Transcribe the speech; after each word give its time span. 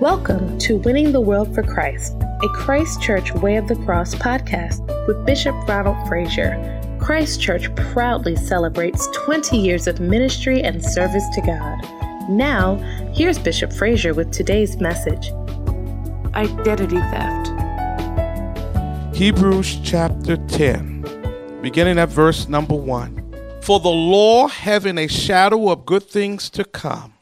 Welcome 0.00 0.60
to 0.60 0.76
Winning 0.76 1.10
the 1.10 1.20
World 1.20 1.52
for 1.52 1.64
Christ, 1.64 2.14
a 2.20 2.48
Christ 2.50 3.02
Church 3.02 3.34
Way 3.34 3.56
of 3.56 3.66
the 3.66 3.74
Cross 3.74 4.14
podcast 4.14 4.86
with 5.08 5.26
Bishop 5.26 5.56
Ronald 5.66 6.06
Frazier. 6.06 6.54
Christ 7.00 7.40
Church 7.40 7.74
proudly 7.74 8.36
celebrates 8.36 9.08
20 9.08 9.58
years 9.58 9.88
of 9.88 9.98
ministry 9.98 10.62
and 10.62 10.84
service 10.84 11.24
to 11.34 11.40
God. 11.40 12.30
Now, 12.30 12.76
here's 13.12 13.40
Bishop 13.40 13.72
Frazier 13.72 14.14
with 14.14 14.30
today's 14.30 14.76
message 14.76 15.32
Identity 16.32 16.98
Theft. 16.98 17.48
Hebrews 19.16 19.80
chapter 19.82 20.36
10, 20.36 21.60
beginning 21.60 21.98
at 21.98 22.08
verse 22.08 22.48
number 22.48 22.76
1. 22.76 23.60
For 23.62 23.80
the 23.80 23.88
law, 23.88 24.46
having 24.46 24.96
a 24.96 25.08
shadow 25.08 25.70
of 25.70 25.84
good 25.84 26.04
things 26.04 26.48
to 26.50 26.62
come, 26.62 27.14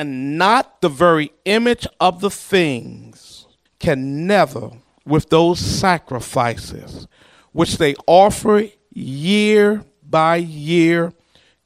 and 0.00 0.38
not 0.38 0.80
the 0.80 0.88
very 0.88 1.30
image 1.44 1.86
of 2.00 2.22
the 2.22 2.30
things, 2.30 3.46
can 3.78 4.26
never, 4.26 4.70
with 5.04 5.28
those 5.28 5.60
sacrifices 5.60 7.06
which 7.52 7.76
they 7.76 7.94
offer 8.06 8.66
year 8.94 9.84
by 10.02 10.36
year 10.36 11.12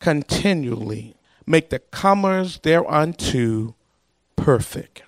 continually, 0.00 1.14
make 1.46 1.70
the 1.70 1.78
comers 1.78 2.59
thereunto 2.59 3.76
perfect. 4.34 5.04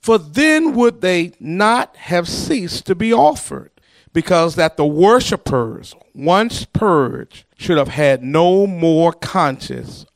For 0.00 0.16
then 0.16 0.74
would 0.76 1.02
they 1.02 1.32
not 1.38 1.94
have 1.96 2.26
ceased 2.26 2.86
to 2.86 2.94
be 2.94 3.12
offered, 3.12 3.72
because 4.14 4.54
that 4.54 4.78
the 4.78 4.86
worshippers, 4.86 5.94
once 6.14 6.64
purged, 6.64 7.44
should 7.58 7.76
have 7.76 7.88
had 7.88 8.22
no 8.22 8.66
more 8.66 9.12
conscience 9.12 10.06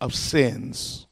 of 0.00 0.14
sins. 0.14 1.03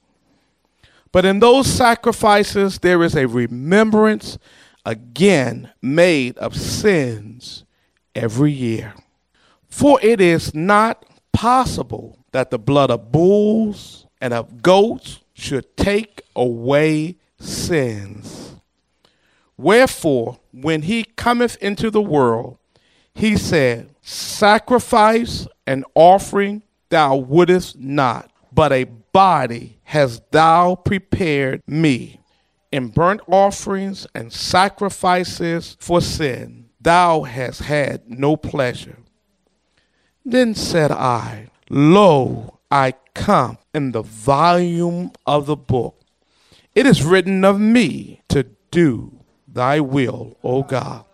But 1.12 1.26
in 1.26 1.40
those 1.40 1.66
sacrifices, 1.66 2.78
there 2.78 3.02
is 3.02 3.14
a 3.14 3.28
remembrance 3.28 4.38
again 4.84 5.70
made 5.82 6.38
of 6.38 6.56
sins 6.56 7.64
every 8.14 8.52
year. 8.52 8.94
For 9.68 9.98
it 10.02 10.20
is 10.20 10.54
not 10.54 11.04
possible 11.32 12.18
that 12.32 12.50
the 12.50 12.58
blood 12.58 12.90
of 12.90 13.12
bulls 13.12 14.06
and 14.20 14.32
of 14.32 14.62
goats 14.62 15.20
should 15.34 15.76
take 15.76 16.22
away 16.34 17.16
sins. 17.38 18.54
Wherefore, 19.56 20.38
when 20.52 20.82
he 20.82 21.04
cometh 21.04 21.56
into 21.62 21.90
the 21.90 22.02
world, 22.02 22.56
he 23.14 23.36
said, 23.36 23.90
Sacrifice 24.00 25.46
and 25.66 25.84
offering 25.94 26.62
thou 26.88 27.16
wouldest 27.16 27.78
not, 27.78 28.30
but 28.52 28.72
a 28.72 28.86
body 29.12 29.78
hast 29.84 30.30
thou 30.32 30.74
prepared 30.74 31.62
me. 31.66 32.20
In 32.70 32.88
burnt 32.88 33.20
offerings 33.26 34.06
and 34.14 34.32
sacrifices 34.32 35.76
for 35.78 36.00
sin, 36.00 36.70
thou 36.80 37.22
hast 37.22 37.60
had 37.62 38.08
no 38.08 38.36
pleasure. 38.36 38.96
Then 40.24 40.54
said 40.54 40.90
I, 40.90 41.48
Lo, 41.68 42.58
I 42.70 42.94
come 43.14 43.58
in 43.74 43.92
the 43.92 44.02
volume 44.02 45.12
of 45.26 45.46
the 45.46 45.56
book. 45.56 46.00
It 46.74 46.86
is 46.86 47.04
written 47.04 47.44
of 47.44 47.60
me 47.60 48.22
to 48.28 48.46
do 48.70 49.20
thy 49.46 49.80
will, 49.80 50.38
O 50.42 50.62
God. 50.62 51.04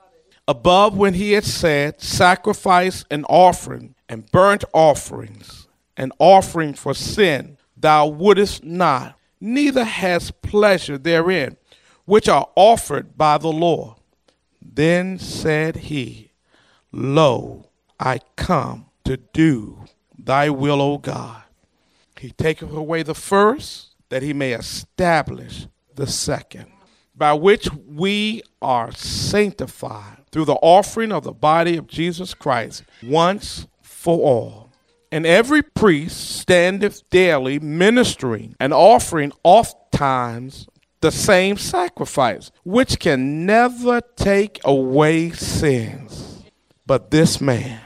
Above, 0.46 0.96
when 0.96 1.14
he 1.14 1.32
had 1.32 1.44
said, 1.44 2.00
Sacrifice 2.00 3.04
and 3.10 3.26
offering 3.28 3.94
and 4.08 4.30
burnt 4.30 4.64
offerings 4.72 5.66
and 5.96 6.12
offering 6.19 6.74
for 6.74 6.94
sin 6.94 7.57
thou 7.80 8.06
wouldest 8.06 8.64
not, 8.64 9.18
neither 9.40 9.84
hast 9.84 10.42
pleasure 10.42 10.98
therein, 10.98 11.56
which 12.04 12.28
are 12.28 12.48
offered 12.56 13.16
by 13.16 13.38
the 13.38 13.52
law. 13.52 13.96
Then 14.60 15.18
said 15.18 15.76
he, 15.76 16.32
Lo, 16.92 17.69
I 18.00 18.20
come 18.36 18.86
to 19.04 19.16
do 19.16 19.84
thy 20.19 20.50
will, 20.50 20.80
O 20.82 20.98
God. 20.98 21.42
He 22.19 22.30
taketh 22.30 22.72
away 22.72 23.03
the 23.03 23.14
first, 23.14 23.94
that 24.08 24.22
he 24.22 24.32
may 24.32 24.53
establish 24.53 25.66
the 25.94 26.06
second, 26.06 26.66
by 27.14 27.32
which 27.32 27.69
we 27.72 28.42
are 28.60 28.92
sanctified 28.92 30.24
through 30.30 30.47
the 30.47 30.54
offering 30.54 31.12
of 31.12 31.24
the 31.24 31.32
body 31.32 31.76
of 31.76 31.86
Jesus 31.86 32.34
Christ 32.34 32.84
once 33.03 33.66
for 33.82 34.19
all. 34.19 34.67
And 35.10 35.24
every 35.24 35.62
priest 35.62 36.38
standeth 36.38 37.08
daily 37.08 37.58
ministering 37.58 38.54
and 38.60 38.74
offering 38.74 39.32
oft 39.42 39.91
times 39.91 40.69
the 41.00 41.10
same 41.10 41.56
sacrifice, 41.56 42.50
which 42.64 42.98
can 42.98 43.47
never 43.47 44.00
take 44.16 44.60
away 44.64 45.30
sins. 45.30 46.42
But 46.86 47.10
this 47.10 47.41
man, 47.41 47.80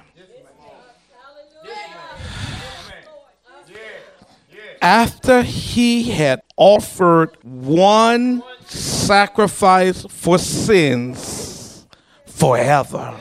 after 4.80 5.42
he 5.42 6.10
had 6.10 6.42
offered 6.56 7.36
one 7.42 8.42
sacrifice 8.64 10.04
for 10.08 10.38
sins 10.38 11.86
forever, 12.26 13.20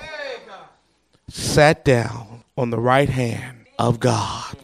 sat 1.27 1.85
down 1.85 2.43
on 2.57 2.71
the 2.71 2.79
right 2.79 3.09
hand 3.09 3.60
of 3.87 3.99
God. 3.99 4.55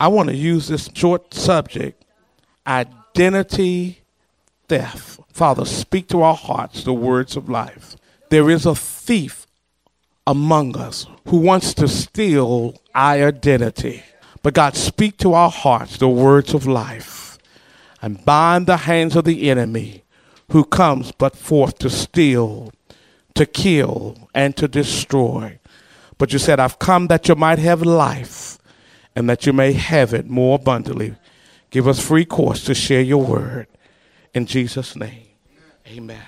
I 0.00 0.08
want 0.08 0.30
to 0.30 0.34
use 0.34 0.68
this 0.68 0.88
short 0.94 1.34
subject 1.34 2.02
identity 2.66 4.00
theft. 4.68 5.20
Father, 5.32 5.64
speak 5.64 6.08
to 6.08 6.22
our 6.22 6.34
hearts 6.34 6.84
the 6.84 6.94
words 6.94 7.36
of 7.36 7.48
life. 7.48 7.96
There 8.30 8.50
is 8.50 8.66
a 8.66 8.74
thief 8.74 9.46
among 10.26 10.76
us 10.76 11.06
who 11.28 11.36
wants 11.36 11.74
to 11.74 11.86
steal 11.86 12.80
our 12.94 13.28
identity. 13.28 14.02
But 14.42 14.54
God, 14.54 14.74
speak 14.74 15.18
to 15.18 15.34
our 15.34 15.50
hearts 15.50 15.98
the 15.98 16.08
words 16.08 16.54
of 16.54 16.66
life 16.66 17.38
and 18.00 18.24
bind 18.24 18.66
the 18.66 18.78
hands 18.78 19.16
of 19.16 19.24
the 19.24 19.50
enemy 19.50 20.02
who 20.50 20.64
comes 20.64 21.12
but 21.12 21.36
forth 21.36 21.78
to 21.78 21.90
steal, 21.90 22.72
to 23.34 23.44
kill, 23.44 24.28
and 24.34 24.56
to 24.56 24.66
destroy. 24.66 25.58
But 26.18 26.32
you 26.32 26.38
said, 26.38 26.60
I've 26.60 26.78
come 26.78 27.08
that 27.08 27.28
you 27.28 27.34
might 27.34 27.58
have 27.58 27.82
life 27.82 28.58
and 29.14 29.28
that 29.28 29.46
you 29.46 29.52
may 29.52 29.72
have 29.72 30.14
it 30.14 30.28
more 30.28 30.56
abundantly. 30.56 31.14
Give 31.70 31.88
us 31.88 32.00
free 32.00 32.24
course 32.24 32.64
to 32.64 32.74
share 32.74 33.02
your 33.02 33.22
word. 33.22 33.66
In 34.34 34.46
Jesus' 34.46 34.96
name, 34.96 35.26
amen. 35.86 36.22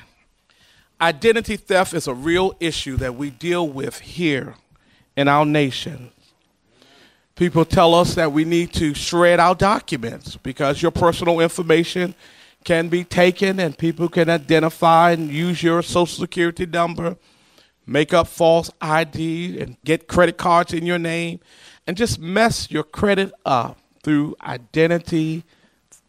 Identity 1.00 1.56
theft 1.56 1.94
is 1.94 2.08
a 2.08 2.14
real 2.14 2.56
issue 2.58 2.96
that 2.96 3.14
we 3.14 3.30
deal 3.30 3.68
with 3.68 4.00
here 4.00 4.56
in 5.16 5.28
our 5.28 5.46
nation. 5.46 6.10
People 7.36 7.64
tell 7.64 7.94
us 7.94 8.14
that 8.16 8.32
we 8.32 8.44
need 8.44 8.72
to 8.74 8.94
shred 8.94 9.38
our 9.38 9.54
documents 9.54 10.36
because 10.36 10.82
your 10.82 10.90
personal 10.90 11.38
information 11.38 12.14
can 12.64 12.88
be 12.88 13.04
taken 13.04 13.60
and 13.60 13.78
people 13.78 14.08
can 14.08 14.28
identify 14.28 15.12
and 15.12 15.30
use 15.30 15.62
your 15.62 15.82
social 15.82 16.24
security 16.24 16.66
number 16.66 17.16
make 17.88 18.12
up 18.12 18.28
false 18.28 18.70
ID 18.80 19.60
and 19.60 19.76
get 19.84 20.06
credit 20.06 20.36
cards 20.36 20.74
in 20.74 20.84
your 20.84 20.98
name 20.98 21.40
and 21.86 21.96
just 21.96 22.20
mess 22.20 22.70
your 22.70 22.82
credit 22.84 23.32
up 23.46 23.78
through 24.02 24.36
identity 24.42 25.42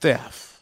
theft. 0.01 0.57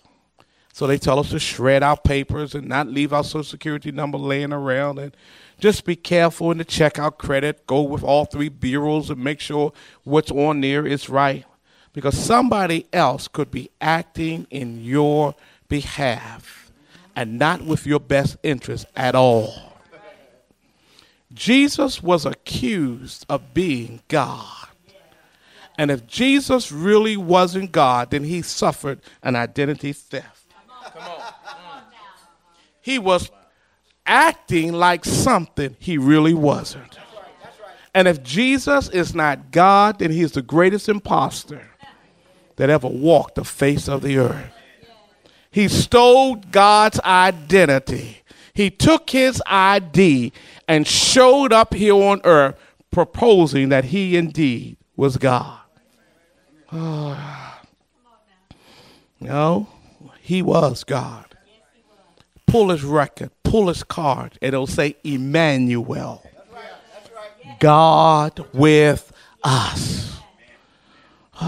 So 0.73 0.85
they 0.85 0.99
tell 0.99 1.17
us 1.17 1.31
to 1.31 1.39
shred 1.39 1.81
our 1.81 1.97
papers 1.97 2.53
and 2.53 2.67
not 2.67 2.87
leave 2.87 3.11
our 3.11 3.23
social 3.23 3.43
security 3.43 3.91
number 3.91 4.19
laying 4.19 4.53
around 4.53 4.99
and 4.99 5.17
just 5.59 5.85
be 5.85 5.95
careful 5.95 6.51
and 6.51 6.59
to 6.59 6.63
check 6.63 6.99
our 6.99 7.09
credit, 7.09 7.65
go 7.65 7.81
with 7.81 8.03
all 8.03 8.25
three 8.25 8.49
bureaus 8.49 9.09
and 9.09 9.23
make 9.23 9.39
sure 9.39 9.73
what's 10.03 10.29
on 10.29 10.61
there 10.61 10.85
is 10.85 11.09
right. 11.09 11.45
Because 11.93 12.15
somebody 12.15 12.85
else 12.93 13.27
could 13.27 13.49
be 13.49 13.71
acting 13.81 14.45
in 14.51 14.83
your 14.83 15.33
behalf 15.67 16.71
and 17.15 17.39
not 17.39 17.63
with 17.63 17.87
your 17.87 17.99
best 17.99 18.37
interest 18.43 18.85
at 18.95 19.15
all. 19.15 19.66
Jesus 21.37 22.01
was 22.01 22.25
accused 22.25 23.25
of 23.29 23.53
being 23.53 24.01
God. 24.07 24.67
And 25.77 25.91
if 25.91 26.07
Jesus 26.07 26.71
really 26.71 27.15
wasn't 27.15 27.71
God, 27.71 28.09
then 28.09 28.23
he 28.23 28.41
suffered 28.41 28.99
an 29.21 29.35
identity 29.35 29.93
theft. 29.93 30.47
He 32.81 32.97
was 32.97 33.29
acting 34.05 34.73
like 34.73 35.05
something 35.05 35.75
he 35.79 35.97
really 35.97 36.33
wasn't. 36.33 36.97
And 37.93 38.07
if 38.07 38.23
Jesus 38.23 38.89
is 38.89 39.13
not 39.13 39.51
God, 39.51 39.99
then 39.99 40.11
he 40.11 40.21
is 40.21 40.31
the 40.31 40.41
greatest 40.41 40.89
impostor 40.89 41.67
that 42.55 42.69
ever 42.69 42.87
walked 42.87 43.35
the 43.35 43.43
face 43.43 43.87
of 43.87 44.01
the 44.01 44.17
earth. 44.17 44.53
He 45.51 45.67
stole 45.67 46.35
God's 46.35 46.99
identity. 47.01 48.21
He 48.57 48.71
took 48.71 49.11
his 49.11 49.39
ID 49.45 50.33
and 50.67 50.87
showed 50.87 51.53
up 51.53 51.75
here 51.75 51.93
on 51.93 52.21
earth 52.23 52.55
proposing 52.89 53.69
that 53.69 53.85
he 53.85 54.17
indeed 54.17 54.77
was 54.95 55.17
God. 55.17 55.59
Oh. 56.73 57.53
No, 59.19 59.69
he 60.21 60.41
was 60.41 60.83
God. 60.83 61.25
Pull 62.47 62.69
his 62.69 62.83
record, 62.83 63.29
pull 63.43 63.67
his 63.67 63.83
card, 63.83 64.39
and 64.41 64.49
it'll 64.49 64.65
say 64.65 64.95
Emmanuel. 65.03 66.23
God 67.59 68.43
with 68.53 69.13
us. 69.43 70.19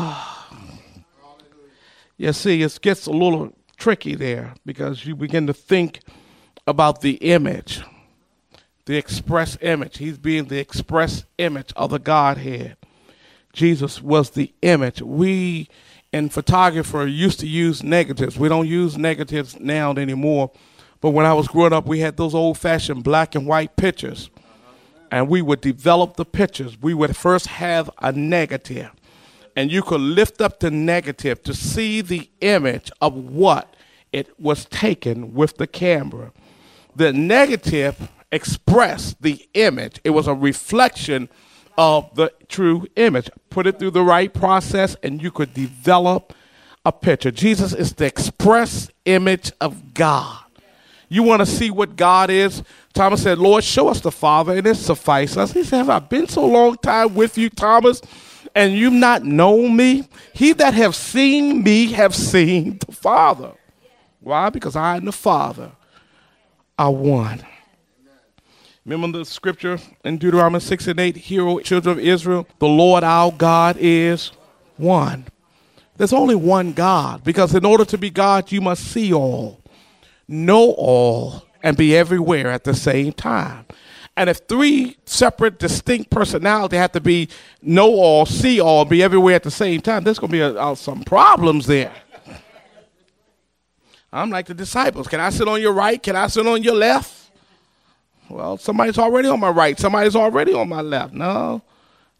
you 2.17 2.33
see, 2.33 2.61
it 2.61 2.79
gets 2.83 3.07
a 3.07 3.11
little 3.11 3.51
tricky 3.77 4.13
there 4.13 4.53
because 4.63 5.05
you 5.05 5.15
begin 5.15 5.47
to 5.47 5.53
think 5.53 6.01
about 6.69 7.01
the 7.01 7.13
image, 7.15 7.81
the 8.85 8.95
express 8.95 9.57
image. 9.61 9.97
He's 9.97 10.19
being 10.19 10.45
the 10.45 10.59
express 10.59 11.25
image 11.39 11.73
of 11.75 11.89
the 11.89 11.97
Godhead. 11.97 12.77
Jesus 13.53 14.01
was 14.03 14.29
the 14.29 14.53
image. 14.61 15.01
We 15.01 15.67
in 16.13 16.29
photographer 16.29 17.07
used 17.07 17.39
to 17.39 17.47
use 17.47 17.81
negatives. 17.81 18.37
We 18.37 18.49
don't 18.49 18.67
use 18.67 18.97
negatives 18.97 19.59
now 19.59 19.91
anymore. 19.91 20.51
But 21.01 21.11
when 21.11 21.25
I 21.25 21.33
was 21.33 21.47
growing 21.47 21.73
up, 21.73 21.87
we 21.87 21.99
had 21.99 22.17
those 22.17 22.35
old 22.35 22.59
fashioned 22.59 23.03
black 23.03 23.33
and 23.33 23.47
white 23.47 23.75
pictures. 23.75 24.29
And 25.11 25.27
we 25.27 25.41
would 25.41 25.61
develop 25.61 26.17
the 26.17 26.25
pictures. 26.25 26.79
We 26.79 26.93
would 26.93 27.17
first 27.17 27.47
have 27.47 27.89
a 27.99 28.11
negative. 28.11 28.91
And 29.55 29.71
you 29.71 29.81
could 29.81 30.01
lift 30.01 30.39
up 30.39 30.59
the 30.59 30.69
negative 30.69 31.41
to 31.43 31.53
see 31.55 32.01
the 32.01 32.29
image 32.41 32.91
of 33.01 33.15
what 33.15 33.75
it 34.11 34.39
was 34.39 34.65
taken 34.65 35.33
with 35.33 35.57
the 35.57 35.67
camera. 35.67 36.31
The 36.99 37.13
negative 37.13 38.09
expressed 38.29 39.21
the 39.21 39.47
image, 39.53 40.01
it 40.03 40.09
was 40.09 40.27
a 40.27 40.33
reflection 40.33 41.29
of 41.77 42.13
the 42.15 42.33
true 42.49 42.87
image. 42.97 43.29
Put 43.49 43.67
it 43.67 43.79
through 43.79 43.91
the 43.91 44.03
right 44.03 44.33
process, 44.33 44.97
and 45.01 45.23
you 45.23 45.31
could 45.31 45.53
develop 45.53 46.33
a 46.83 46.91
picture. 46.91 47.31
Jesus 47.31 47.73
is 47.73 47.93
the 47.93 48.05
express 48.05 48.89
image 49.05 49.53
of 49.61 49.93
God. 49.93 50.43
You 51.07 51.23
want 51.23 51.39
to 51.39 51.45
see 51.45 51.71
what 51.71 51.95
God 51.95 52.29
is? 52.29 52.63
Thomas 52.91 53.23
said, 53.23 53.39
Lord, 53.39 53.63
show 53.63 53.87
us 53.87 54.01
the 54.01 54.11
Father, 54.11 54.57
and 54.57 54.67
it 54.67 54.75
suffices 54.75 55.37
us. 55.37 55.53
He 55.53 55.63
said, 55.63 55.77
Have 55.77 55.89
I 55.89 55.99
been 55.99 56.27
so 56.27 56.45
long 56.45 56.75
time 56.75 57.15
with 57.15 57.37
you, 57.37 57.49
Thomas, 57.49 58.01
and 58.53 58.73
you've 58.73 58.91
not 58.91 59.23
known 59.23 59.77
me? 59.77 60.05
He 60.33 60.51
that 60.51 60.73
have 60.73 60.97
seen 60.97 61.63
me 61.63 61.93
have 61.93 62.13
seen 62.13 62.77
the 62.85 62.91
Father. 62.91 63.53
Why? 64.19 64.49
Because 64.49 64.75
I 64.75 64.97
am 64.97 65.05
the 65.05 65.13
Father 65.13 65.71
are 66.79 66.91
one. 66.91 67.45
Remember 68.85 69.19
the 69.19 69.25
scripture 69.25 69.77
in 70.05 70.17
Deuteronomy 70.17 70.61
6 70.61 70.87
and 70.87 70.99
8 70.99 71.17
Hear, 71.17 71.47
O 71.47 71.59
children 71.59 71.99
of 71.99 72.03
Israel, 72.03 72.47
the 72.57 72.67
Lord 72.67 73.03
our 73.03 73.31
God 73.31 73.75
is 73.79 74.31
one. 74.77 75.27
There's 75.97 76.13
only 76.13 76.35
one 76.35 76.71
God 76.71 77.23
because 77.25 77.53
in 77.53 77.65
order 77.65 77.83
to 77.83 77.97
be 77.97 78.09
God, 78.09 78.51
you 78.53 78.61
must 78.61 78.85
see 78.85 79.13
all, 79.13 79.61
know 80.27 80.71
all, 80.71 81.43
and 81.61 81.75
be 81.75 81.95
everywhere 81.95 82.49
at 82.49 82.63
the 82.63 82.73
same 82.73 83.11
time. 83.11 83.65
And 84.15 84.29
if 84.29 84.37
three 84.47 84.97
separate, 85.05 85.59
distinct 85.59 86.09
personalities 86.09 86.79
have 86.79 86.93
to 86.93 87.01
be 87.01 87.27
know 87.61 87.93
all, 87.93 88.25
see 88.25 88.61
all, 88.61 88.85
be 88.85 89.03
everywhere 89.03 89.35
at 89.35 89.43
the 89.43 89.51
same 89.51 89.81
time, 89.81 90.05
there's 90.05 90.19
going 90.19 90.31
to 90.31 90.35
be 90.35 90.41
a, 90.41 90.65
a, 90.65 90.75
some 90.75 91.03
problems 91.03 91.67
there. 91.67 91.93
I'm 94.11 94.29
like 94.29 94.47
the 94.47 94.53
disciples. 94.53 95.07
Can 95.07 95.19
I 95.19 95.29
sit 95.29 95.47
on 95.47 95.61
your 95.61 95.73
right? 95.73 96.01
Can 96.01 96.15
I 96.15 96.27
sit 96.27 96.45
on 96.45 96.63
your 96.63 96.75
left? 96.75 97.31
Well, 98.29 98.57
somebody's 98.57 98.97
already 98.97 99.27
on 99.27 99.39
my 99.39 99.49
right, 99.49 99.79
somebody's 99.79 100.15
already 100.15 100.53
on 100.53 100.69
my 100.69 100.81
left. 100.81 101.13
No, 101.13 101.63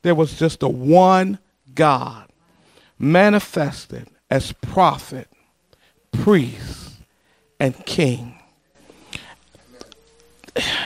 there 0.02 0.16
was 0.16 0.38
just 0.38 0.60
the 0.62 0.70
one 0.70 1.38
God 1.76 2.28
manifested 2.98 4.08
as 4.30 4.52
prophet, 4.54 5.28
priest, 6.12 6.98
and 7.60 7.76
king. 7.86 8.36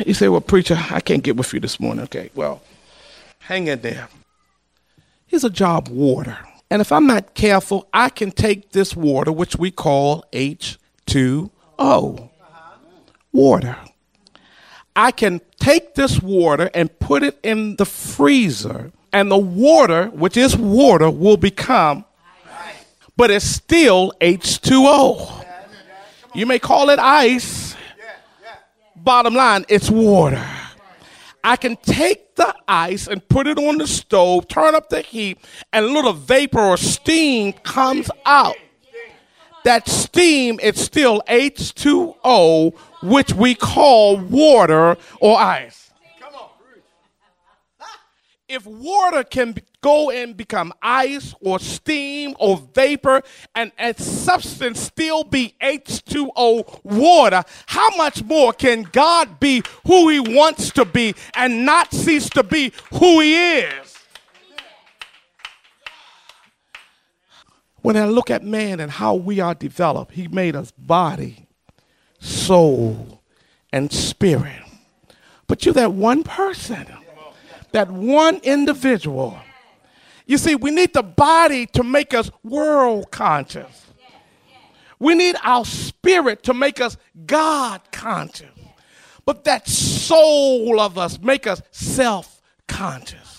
You 0.06 0.14
say, 0.14 0.28
Well, 0.28 0.42
preacher, 0.42 0.78
I 0.92 1.00
can't 1.00 1.24
get 1.24 1.38
with 1.38 1.54
you 1.54 1.60
this 1.60 1.80
morning. 1.80 2.04
Okay, 2.04 2.30
well, 2.36 2.62
hang 3.40 3.68
in 3.68 3.82
there. 3.82 4.10
He's 5.26 5.44
a 5.44 5.50
job 5.50 5.88
water. 5.88 6.38
And 6.70 6.82
if 6.82 6.92
I'm 6.92 7.08
not 7.08 7.34
careful, 7.34 7.88
I 7.94 8.10
can 8.10 8.32
take 8.32 8.72
this 8.72 8.96
water, 8.96 9.32
which 9.32 9.56
we 9.56 9.72
call 9.72 10.26
H2O, 11.14 12.30
water. 13.32 13.78
I 14.96 15.12
can 15.12 15.42
take 15.60 15.96
this 15.96 16.22
water 16.22 16.70
and 16.74 17.00
put 17.00 17.24
it 17.24 17.40
in 17.44 17.76
the 17.76 17.86
freezer, 17.86 18.92
and 19.12 19.32
the 19.32 19.38
water, 19.38 20.08
which 20.08 20.38
is 20.38 20.58
water, 20.58 21.10
will 21.10 21.38
become, 21.38 22.06
but 23.16 23.32
it's 23.32 23.46
still 23.46 24.12
H2O. 24.22 25.46
You 26.36 26.46
may 26.46 26.60
call 26.60 26.90
it 26.90 27.00
ice. 27.00 27.76
Bottom 28.96 29.36
line, 29.36 29.66
it's 29.68 29.90
water. 29.90 30.44
I 31.44 31.58
can 31.58 31.76
take 31.76 32.36
the 32.36 32.56
ice 32.68 33.08
and 33.08 33.28
put 33.28 33.48
it 33.48 33.58
on 33.58 33.78
the 33.78 33.86
stove, 33.86 34.48
turn 34.48 34.76
up 34.76 34.90
the 34.90 35.02
heat, 35.02 35.38
and 35.74 35.86
a 35.86 35.90
little 35.90 36.14
vapor 36.14 36.60
or 36.60 36.78
steam 36.78 37.54
comes 37.54 38.10
out. 38.26 38.56
That 39.64 39.88
steam, 39.88 40.60
it's 40.62 40.82
still 40.82 41.22
H2O 41.28 42.74
which 43.04 43.34
we 43.34 43.56
call 43.56 44.18
water 44.18 44.98
or 45.20 45.38
ice. 45.40 45.92
If 48.48 48.66
water 48.68 49.24
can 49.24 49.56
go 49.82 50.12
and 50.12 50.38
become 50.38 50.74
ice 50.82 51.34
or 51.42 51.60
steam 51.60 52.36
or 52.40 52.58
vapor 52.76 53.22
and 53.56 53.72
a 53.80 53.94
substance 53.96 54.80
still 54.80 55.24
be 55.24 55.56
H2O 55.62 56.84
water, 56.84 57.44
how 57.68 57.90
much 57.98 58.24
more 58.24 58.54
can 58.54 58.84
God 58.84 59.40
be 59.40 59.64
who 59.88 60.10
he 60.10 60.20
wants 60.20 60.72
to 60.72 60.86
be 60.86 61.16
and 61.36 61.66
not 61.66 61.92
cease 61.94 62.30
to 62.32 62.44
be 62.44 62.74
who 62.92 63.22
he 63.22 63.60
is? 63.60 63.93
When 67.84 67.98
I 67.98 68.06
look 68.06 68.32
at 68.32 68.44
man 68.44 68.80
and 68.80 68.90
how 68.90 69.14
we 69.14 69.42
are 69.42 69.54
developed, 69.54 70.14
he 70.14 70.30
made 70.30 70.56
us 70.56 70.72
body, 70.72 71.48
soul, 72.20 73.22
and 73.74 73.92
spirit. 73.92 74.62
But 75.48 75.66
you're 75.66 75.74
that 75.74 75.92
one 75.92 76.24
person, 76.24 76.88
that 77.74 77.92
one 77.92 78.38
individual. 78.38 79.38
You 80.26 80.38
see, 80.38 80.56
we 80.56 80.72
need 80.72 80.94
the 80.94 81.04
body 81.04 81.66
to 81.68 81.84
make 81.84 82.14
us 82.14 82.32
world 82.42 83.12
conscious. 83.12 83.86
We 84.98 85.14
need 85.14 85.36
our 85.44 85.66
spirit 85.66 86.44
to 86.44 86.54
make 86.54 86.80
us 86.80 86.96
God 87.26 87.82
conscious. 87.92 88.48
But 89.26 89.44
that 89.44 89.68
soul 89.68 90.80
of 90.80 90.98
us 90.98 91.20
make 91.20 91.48
us 91.48 91.62
self 91.72 92.42
conscious. 92.66 93.33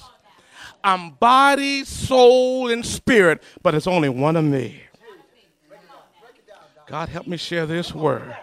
I'm 0.85 1.13
body, 1.13 1.85
soul, 1.85 2.71
and 2.71 2.85
spirit, 2.85 3.43
but 3.63 3.75
it's 3.75 3.87
only 3.87 4.11
one 4.11 4.37
of 4.37 4.45
me. 4.45 4.83
God 6.87 7.09
help 7.09 7.27
me 7.27 7.39
share 7.39 7.65
this 7.65 7.95
word 7.95 8.37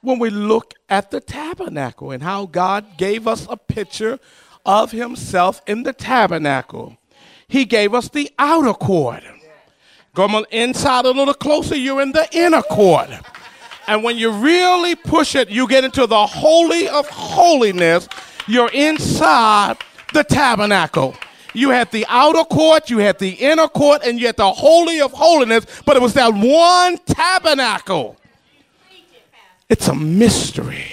when 0.00 0.18
we 0.18 0.30
look 0.30 0.74
at 0.88 1.10
the 1.10 1.20
tabernacle 1.20 2.10
and 2.10 2.22
how 2.22 2.46
God 2.46 2.96
gave 2.96 3.28
us 3.28 3.46
a 3.48 3.56
picture 3.56 4.18
of 4.66 4.90
himself 4.90 5.62
in 5.66 5.84
the 5.84 5.92
tabernacle. 5.92 6.96
He 7.46 7.64
gave 7.64 7.94
us 7.94 8.08
the 8.08 8.30
outer 8.38 8.74
court. 8.74 9.22
Go 10.14 10.44
inside 10.50 11.04
a 11.04 11.10
little 11.10 11.34
closer, 11.34 11.76
you're 11.76 12.02
in 12.02 12.12
the 12.12 12.28
inner 12.32 12.62
court. 12.62 13.10
And 13.86 14.02
when 14.02 14.18
you 14.18 14.30
really 14.30 14.94
push 14.94 15.34
it, 15.34 15.48
you 15.48 15.68
get 15.68 15.84
into 15.84 16.06
the 16.06 16.26
holy 16.26 16.88
of 16.88 17.08
holiness. 17.08 18.08
You're 18.46 18.70
inside 18.72 19.76
the 20.12 20.24
tabernacle. 20.24 21.14
You 21.52 21.70
had 21.70 21.90
the 21.90 22.06
outer 22.08 22.44
court, 22.44 22.90
you 22.90 22.98
had 22.98 23.18
the 23.18 23.30
inner 23.30 23.68
court, 23.68 24.02
and 24.04 24.20
you 24.20 24.26
had 24.26 24.36
the 24.36 24.50
holy 24.50 25.00
of 25.00 25.12
holiness, 25.12 25.66
but 25.84 25.96
it 25.96 26.02
was 26.02 26.14
that 26.14 26.32
one 26.32 26.98
tabernacle. 26.98 28.16
It's 29.68 29.88
a 29.88 29.94
mystery. 29.94 30.86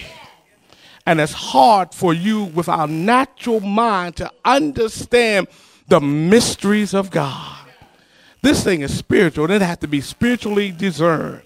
And 1.06 1.22
it's 1.22 1.34
hard 1.34 1.94
for 1.94 2.14
you 2.14 2.44
with 2.44 2.68
our 2.68 2.88
natural 2.88 3.60
mind 3.60 4.18
to 4.18 4.32
understand 4.44 5.48
the 5.88 6.02
mysteries 6.02 6.94
of 6.94 7.12
God. 7.12 7.56
This 8.42 8.64
thing 8.64 8.82
is 8.82 8.96
spiritual, 8.96 9.46
and 9.46 9.54
it 9.54 9.62
has 9.62 9.78
to 9.80 9.88
be 9.88 10.02
spiritually 10.02 10.72
discerned. 10.72 11.44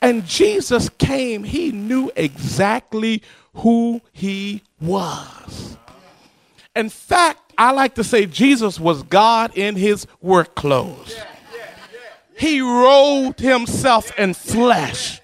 And 0.00 0.26
Jesus 0.26 0.88
came, 0.98 1.44
he 1.44 1.72
knew 1.72 2.10
exactly 2.16 3.22
who 3.54 4.00
he 4.12 4.62
was. 4.80 5.76
In 6.76 6.88
fact, 6.88 7.52
I 7.56 7.70
like 7.70 7.94
to 7.96 8.04
say 8.04 8.26
Jesus 8.26 8.80
was 8.80 9.02
God 9.04 9.56
in 9.56 9.76
his 9.76 10.06
work 10.20 10.54
clothes. 10.54 11.14
He 12.36 12.60
robed 12.60 13.38
himself 13.38 14.16
in 14.18 14.34
flesh 14.34 15.20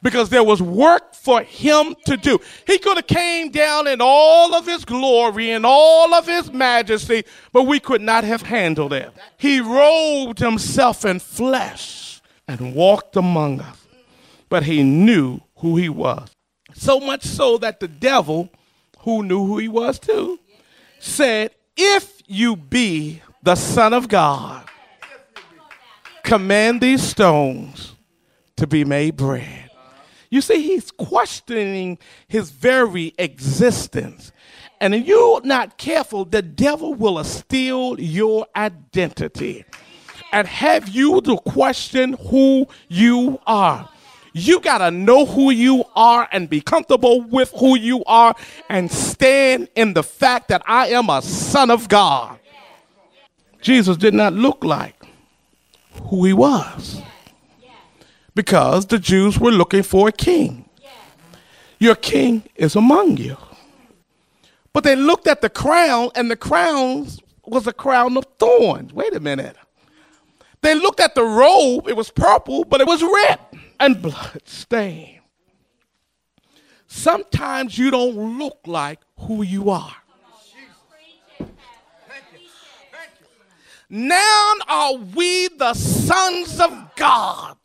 because 0.00 0.28
there 0.28 0.44
was 0.44 0.62
work 0.62 1.14
for 1.14 1.42
him 1.42 1.94
to 2.06 2.16
do. 2.16 2.38
He 2.66 2.78
could 2.78 2.96
have 2.96 3.06
came 3.06 3.50
down 3.50 3.86
in 3.86 4.00
all 4.00 4.54
of 4.54 4.66
his 4.66 4.84
glory 4.84 5.50
and 5.50 5.64
all 5.66 6.14
of 6.14 6.26
his 6.26 6.52
majesty, 6.52 7.24
but 7.52 7.64
we 7.64 7.80
could 7.80 8.00
not 8.00 8.24
have 8.24 8.42
handled 8.42 8.92
it. 8.92 9.12
He 9.36 9.60
robed 9.60 10.38
himself 10.38 11.04
in 11.04 11.18
flesh 11.18 12.20
and 12.48 12.74
walked 12.74 13.16
among 13.16 13.60
us. 13.60 13.78
But 14.48 14.64
he 14.64 14.82
knew 14.82 15.40
who 15.56 15.76
he 15.76 15.88
was. 15.88 16.28
So 16.74 17.00
much 17.00 17.24
so 17.24 17.58
that 17.58 17.80
the 17.80 17.88
devil, 17.88 18.50
who 19.00 19.22
knew 19.22 19.46
who 19.46 19.58
he 19.58 19.68
was 19.68 19.98
too, 19.98 20.38
said, 21.02 21.50
If 21.76 22.22
you 22.26 22.56
be 22.56 23.22
the 23.42 23.54
Son 23.54 23.92
of 23.92 24.08
God, 24.08 24.66
command 26.22 26.80
these 26.80 27.02
stones 27.02 27.94
to 28.56 28.66
be 28.66 28.84
made 28.84 29.16
bread. 29.16 29.70
You 30.30 30.40
see, 30.40 30.62
he's 30.62 30.90
questioning 30.90 31.98
his 32.28 32.50
very 32.50 33.12
existence. 33.18 34.32
And 34.80 34.94
if 34.94 35.06
you're 35.06 35.42
not 35.42 35.76
careful, 35.76 36.24
the 36.24 36.40
devil 36.40 36.94
will 36.94 37.22
steal 37.24 38.00
your 38.00 38.46
identity 38.56 39.64
and 40.32 40.48
have 40.48 40.88
you 40.88 41.20
to 41.22 41.36
question 41.38 42.14
who 42.14 42.66
you 42.88 43.38
are. 43.46 43.88
You 44.32 44.60
got 44.60 44.78
to 44.78 44.90
know 44.90 45.26
who 45.26 45.50
you 45.50 45.84
are 45.94 46.26
and 46.32 46.48
be 46.48 46.60
comfortable 46.60 47.20
with 47.20 47.52
who 47.56 47.76
you 47.76 48.02
are 48.04 48.34
and 48.68 48.90
stand 48.90 49.68
in 49.74 49.92
the 49.92 50.02
fact 50.02 50.48
that 50.48 50.62
I 50.66 50.88
am 50.88 51.10
a 51.10 51.20
son 51.20 51.70
of 51.70 51.88
God. 51.88 52.38
Jesus 53.60 53.96
did 53.96 54.14
not 54.14 54.32
look 54.32 54.64
like 54.64 54.94
who 56.04 56.24
he 56.24 56.32
was 56.32 57.00
because 58.34 58.86
the 58.86 58.98
Jews 58.98 59.38
were 59.38 59.50
looking 59.50 59.82
for 59.82 60.08
a 60.08 60.12
king. 60.12 60.64
Your 61.78 61.94
king 61.94 62.44
is 62.56 62.74
among 62.74 63.18
you. 63.18 63.36
But 64.72 64.84
they 64.84 64.96
looked 64.96 65.26
at 65.26 65.42
the 65.42 65.50
crown, 65.50 66.10
and 66.14 66.30
the 66.30 66.36
crown 66.36 67.06
was 67.44 67.66
a 67.66 67.72
crown 67.72 68.16
of 68.16 68.24
thorns. 68.38 68.92
Wait 68.94 69.14
a 69.14 69.20
minute. 69.20 69.56
They 70.62 70.74
looked 70.74 71.00
at 71.00 71.14
the 71.14 71.24
robe, 71.24 71.88
it 71.88 71.96
was 71.96 72.10
purple, 72.10 72.64
but 72.64 72.80
it 72.80 72.86
was 72.86 73.02
red 73.02 73.38
and 73.82 74.00
blood 74.00 74.40
stained. 74.44 75.18
Sometimes 76.86 77.76
you 77.76 77.90
don't 77.90 78.38
look 78.38 78.60
like 78.64 79.00
who 79.18 79.42
you 79.42 79.70
are. 79.70 79.96
Now 83.90 84.54
are 84.68 84.94
we 84.94 85.48
the 85.48 85.74
sons 85.74 86.60
of 86.60 86.94
God, 86.94 87.56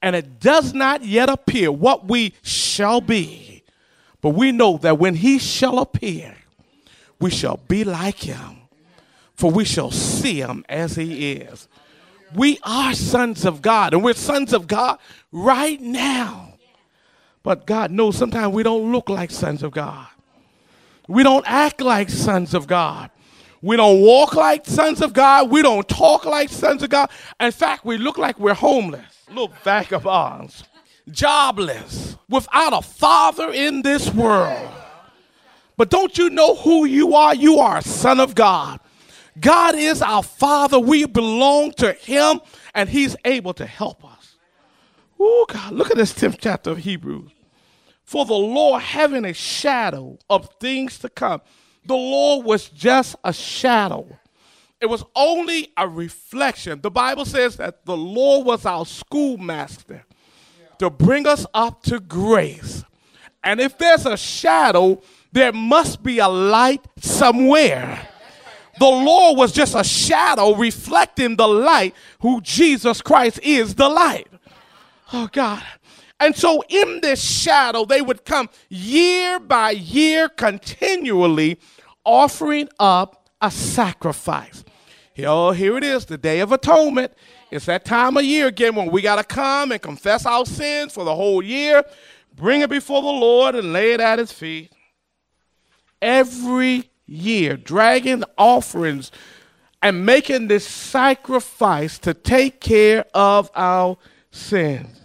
and 0.00 0.16
it 0.16 0.40
does 0.40 0.72
not 0.72 1.04
yet 1.04 1.28
appear 1.28 1.70
what 1.70 2.08
we 2.08 2.32
shall 2.42 3.00
be. 3.00 3.62
But 4.22 4.30
we 4.30 4.52
know 4.52 4.78
that 4.78 4.98
when 4.98 5.16
he 5.16 5.38
shall 5.38 5.78
appear, 5.78 6.34
we 7.20 7.30
shall 7.30 7.58
be 7.68 7.84
like 7.84 8.20
him, 8.20 8.62
for 9.34 9.50
we 9.50 9.64
shall 9.64 9.90
see 9.90 10.40
him 10.40 10.64
as 10.68 10.96
he 10.96 11.32
is. 11.32 11.68
We 12.34 12.58
are 12.62 12.94
sons 12.94 13.44
of 13.44 13.62
God, 13.62 13.94
and 13.94 14.02
we're 14.02 14.14
sons 14.14 14.52
of 14.52 14.66
God 14.66 14.98
right 15.30 15.80
now. 15.80 16.54
But 17.42 17.66
God 17.66 17.90
knows 17.90 18.16
sometimes 18.16 18.54
we 18.54 18.62
don't 18.62 18.92
look 18.92 19.08
like 19.08 19.30
sons 19.30 19.62
of 19.62 19.72
God. 19.72 20.06
We 21.08 21.22
don't 21.22 21.44
act 21.46 21.80
like 21.80 22.08
sons 22.08 22.54
of 22.54 22.66
God. 22.66 23.10
We 23.60 23.76
don't 23.76 24.00
walk 24.00 24.34
like 24.34 24.66
sons 24.66 25.02
of 25.02 25.12
God. 25.12 25.50
We 25.50 25.62
don't 25.62 25.88
talk 25.88 26.24
like 26.24 26.48
sons 26.50 26.82
of 26.82 26.90
God. 26.90 27.10
In 27.38 27.52
fact, 27.52 27.84
we 27.84 27.96
look 27.96 28.18
like 28.18 28.38
we're 28.38 28.54
homeless, 28.54 29.24
little 29.28 29.52
vagabonds, 29.62 30.64
jobless, 31.10 32.16
without 32.28 32.72
a 32.72 32.82
father 32.82 33.52
in 33.52 33.82
this 33.82 34.12
world. 34.12 34.70
But 35.76 35.90
don't 35.90 36.16
you 36.16 36.30
know 36.30 36.54
who 36.56 36.84
you 36.84 37.14
are? 37.14 37.34
You 37.34 37.58
are 37.58 37.78
a 37.78 37.82
son 37.82 38.20
of 38.20 38.34
God. 38.34 38.80
God 39.40 39.74
is 39.74 40.02
our 40.02 40.22
Father. 40.22 40.78
We 40.78 41.06
belong 41.06 41.72
to 41.72 41.92
Him, 41.92 42.40
and 42.74 42.88
He's 42.88 43.16
able 43.24 43.54
to 43.54 43.66
help 43.66 44.04
us. 44.04 44.36
Oh, 45.18 45.46
God, 45.48 45.72
look 45.72 45.90
at 45.90 45.96
this 45.96 46.12
10th 46.12 46.38
chapter 46.40 46.70
of 46.70 46.78
Hebrews. 46.78 47.30
For 48.04 48.24
the 48.24 48.34
Lord 48.34 48.82
having 48.82 49.24
a 49.24 49.32
shadow 49.32 50.18
of 50.28 50.50
things 50.60 50.98
to 50.98 51.08
come 51.08 51.40
the 51.84 51.94
Lord 51.94 52.46
was 52.46 52.68
just 52.68 53.16
a 53.24 53.32
shadow. 53.32 54.18
It 54.80 54.86
was 54.86 55.04
only 55.14 55.72
a 55.76 55.88
reflection. 55.88 56.80
The 56.80 56.90
Bible 56.90 57.24
says 57.24 57.56
that 57.56 57.84
the 57.84 57.96
Lord 57.96 58.46
was 58.46 58.66
our 58.66 58.86
schoolmaster 58.86 60.04
to 60.78 60.90
bring 60.90 61.26
us 61.26 61.46
up 61.54 61.82
to 61.84 62.00
grace. 62.00 62.84
And 63.44 63.60
if 63.60 63.78
there's 63.78 64.06
a 64.06 64.16
shadow, 64.16 65.02
there 65.32 65.52
must 65.52 66.02
be 66.02 66.18
a 66.18 66.28
light 66.28 66.84
somewhere. 66.98 68.08
The 68.78 68.86
Lord 68.86 69.36
was 69.36 69.52
just 69.52 69.74
a 69.74 69.84
shadow 69.84 70.54
reflecting 70.54 71.36
the 71.36 71.48
light, 71.48 71.94
who 72.20 72.40
Jesus 72.40 73.02
Christ 73.02 73.40
is 73.42 73.74
the 73.74 73.88
light. 73.88 74.28
Oh, 75.12 75.28
God. 75.30 75.62
And 76.18 76.34
so, 76.36 76.62
in 76.68 77.00
this 77.02 77.22
shadow, 77.22 77.84
they 77.84 78.00
would 78.00 78.24
come 78.24 78.48
year 78.68 79.40
by 79.40 79.72
year 79.72 80.28
continually 80.28 81.58
offering 82.04 82.68
up 82.78 83.28
a 83.40 83.50
sacrifice. 83.50 84.64
Oh, 85.18 85.50
here 85.50 85.76
it 85.76 85.84
is, 85.84 86.06
the 86.06 86.16
Day 86.16 86.40
of 86.40 86.52
Atonement. 86.52 87.12
It's 87.50 87.66
that 87.66 87.84
time 87.84 88.16
of 88.16 88.24
year 88.24 88.46
again 88.46 88.74
when 88.74 88.90
we 88.90 89.02
got 89.02 89.16
to 89.16 89.24
come 89.24 89.72
and 89.72 89.82
confess 89.82 90.24
our 90.24 90.46
sins 90.46 90.94
for 90.94 91.04
the 91.04 91.14
whole 91.14 91.42
year, 91.42 91.84
bring 92.34 92.62
it 92.62 92.70
before 92.70 93.02
the 93.02 93.08
Lord, 93.08 93.54
and 93.54 93.72
lay 93.72 93.92
it 93.92 94.00
at 94.00 94.18
His 94.18 94.32
feet. 94.32 94.72
Every 96.00 96.91
year, 97.06 97.56
dragging 97.56 98.24
offerings 98.38 99.10
and 99.82 100.06
making 100.06 100.48
this 100.48 100.66
sacrifice 100.66 101.98
to 101.98 102.14
take 102.14 102.60
care 102.60 103.04
of 103.14 103.50
our 103.54 103.96
sins. 104.30 105.00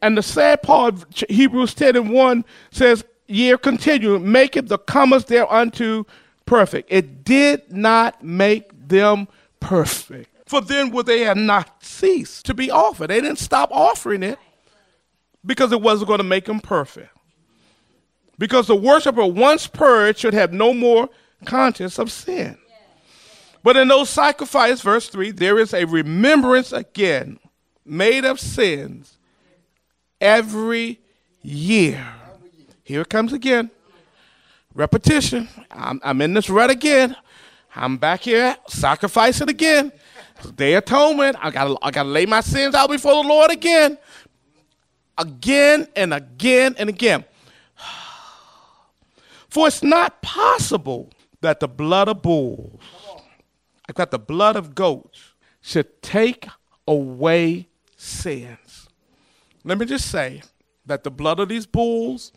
And 0.00 0.16
the 0.16 0.22
sad 0.22 0.62
part 0.62 1.24
Hebrews 1.28 1.74
10 1.74 1.96
and 1.96 2.10
1 2.10 2.44
says, 2.70 3.04
year 3.26 3.58
continued, 3.58 4.22
making 4.22 4.66
the 4.66 4.78
comers 4.78 5.24
thereunto 5.24 6.06
perfect. 6.46 6.88
It 6.90 7.24
did 7.24 7.72
not 7.72 8.22
make 8.22 8.88
them 8.88 9.28
perfect. 9.60 10.30
For 10.48 10.60
then 10.60 10.90
would 10.92 11.06
they 11.06 11.24
have 11.24 11.36
not 11.36 11.84
ceased 11.84 12.46
to 12.46 12.54
be 12.54 12.70
offered. 12.70 13.08
They 13.08 13.20
didn't 13.20 13.38
stop 13.38 13.70
offering 13.70 14.22
it 14.22 14.38
because 15.44 15.72
it 15.72 15.82
wasn't 15.82 16.08
going 16.08 16.18
to 16.18 16.24
make 16.24 16.46
them 16.46 16.60
perfect. 16.60 17.10
Because 18.38 18.68
the 18.68 18.76
worshiper, 18.76 19.26
once 19.26 19.66
purged, 19.66 20.20
should 20.20 20.34
have 20.34 20.52
no 20.52 20.72
more 20.72 21.08
conscience 21.44 21.98
of 21.98 22.12
sin. 22.12 22.56
But 23.62 23.76
in 23.76 23.88
those 23.88 24.08
sacrifices, 24.08 24.80
verse 24.80 25.08
3, 25.08 25.32
there 25.32 25.58
is 25.58 25.74
a 25.74 25.84
remembrance 25.84 26.72
again 26.72 27.38
made 27.84 28.24
of 28.24 28.38
sins 28.38 29.18
every 30.20 31.00
year. 31.42 32.06
Here 32.84 33.00
it 33.02 33.08
comes 33.08 33.32
again. 33.32 33.70
Repetition. 34.74 35.48
I'm, 35.70 36.00
I'm 36.04 36.20
in 36.22 36.34
this 36.34 36.48
rut 36.48 36.70
again. 36.70 37.16
I'm 37.74 37.96
back 37.96 38.20
here 38.20 38.56
sacrificing 38.68 39.48
again. 39.48 39.92
Day 40.54 40.74
atonement. 40.74 41.36
I 41.40 41.50
gotta 41.50 41.76
I 41.82 41.90
gotta 41.90 42.08
lay 42.08 42.26
my 42.26 42.40
sins 42.40 42.74
out 42.74 42.88
before 42.88 43.22
the 43.22 43.28
Lord 43.28 43.50
again. 43.50 43.98
Again 45.16 45.88
and 45.96 46.14
again 46.14 46.76
and 46.78 46.88
again. 46.88 47.24
For 49.48 49.68
it's 49.68 49.82
not 49.82 50.22
possible 50.22 51.10
that 51.40 51.60
the 51.60 51.68
blood 51.68 52.08
of 52.08 52.22
bulls, 52.22 52.80
got 53.94 54.10
the 54.10 54.18
blood 54.18 54.56
of 54.56 54.74
goats, 54.74 55.34
should 55.60 56.02
take 56.02 56.46
away 56.86 57.68
sins. 57.96 58.88
Let 59.64 59.78
me 59.78 59.86
just 59.86 60.10
say 60.10 60.42
that 60.86 61.04
the 61.04 61.10
blood 61.10 61.40
of 61.40 61.48
these 61.48 61.66
bulls 61.66 62.32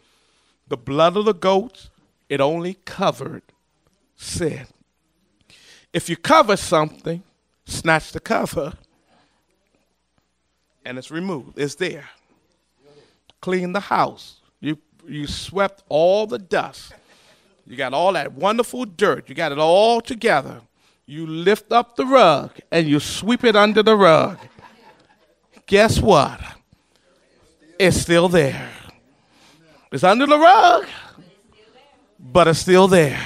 the 0.71 0.77
blood 0.77 1.17
of 1.17 1.25
the 1.25 1.33
goats, 1.33 1.89
it 2.29 2.39
only 2.39 2.75
covered 2.85 3.43
sin. 4.15 4.67
If 5.91 6.07
you 6.09 6.15
cover 6.15 6.55
something, 6.55 7.23
snatch 7.65 8.13
the 8.13 8.21
cover, 8.21 8.75
and 10.85 10.97
it's 10.97 11.11
removed. 11.11 11.59
It's 11.59 11.75
there. 11.75 12.09
Clean 13.41 13.73
the 13.73 13.81
house. 13.81 14.39
You 14.61 14.77
you 15.05 15.27
swept 15.27 15.83
all 15.89 16.25
the 16.25 16.39
dust. 16.39 16.93
You 17.65 17.75
got 17.75 17.93
all 17.93 18.13
that 18.13 18.33
wonderful 18.33 18.85
dirt. 18.85 19.29
You 19.29 19.35
got 19.35 19.51
it 19.51 19.59
all 19.59 20.01
together. 20.01 20.61
You 21.05 21.27
lift 21.27 21.71
up 21.71 21.95
the 21.95 22.05
rug 22.05 22.51
and 22.71 22.87
you 22.87 22.99
sweep 22.99 23.43
it 23.43 23.55
under 23.55 23.83
the 23.83 23.95
rug. 23.95 24.37
Guess 25.65 26.01
what? 26.01 26.39
It's 27.79 27.97
still 27.97 28.29
there. 28.29 28.69
It's 29.91 30.03
under 30.03 30.25
the 30.25 30.37
rug, 30.37 30.85
but 32.19 32.47
it's 32.47 32.59
still 32.59 32.87
there. 32.87 33.19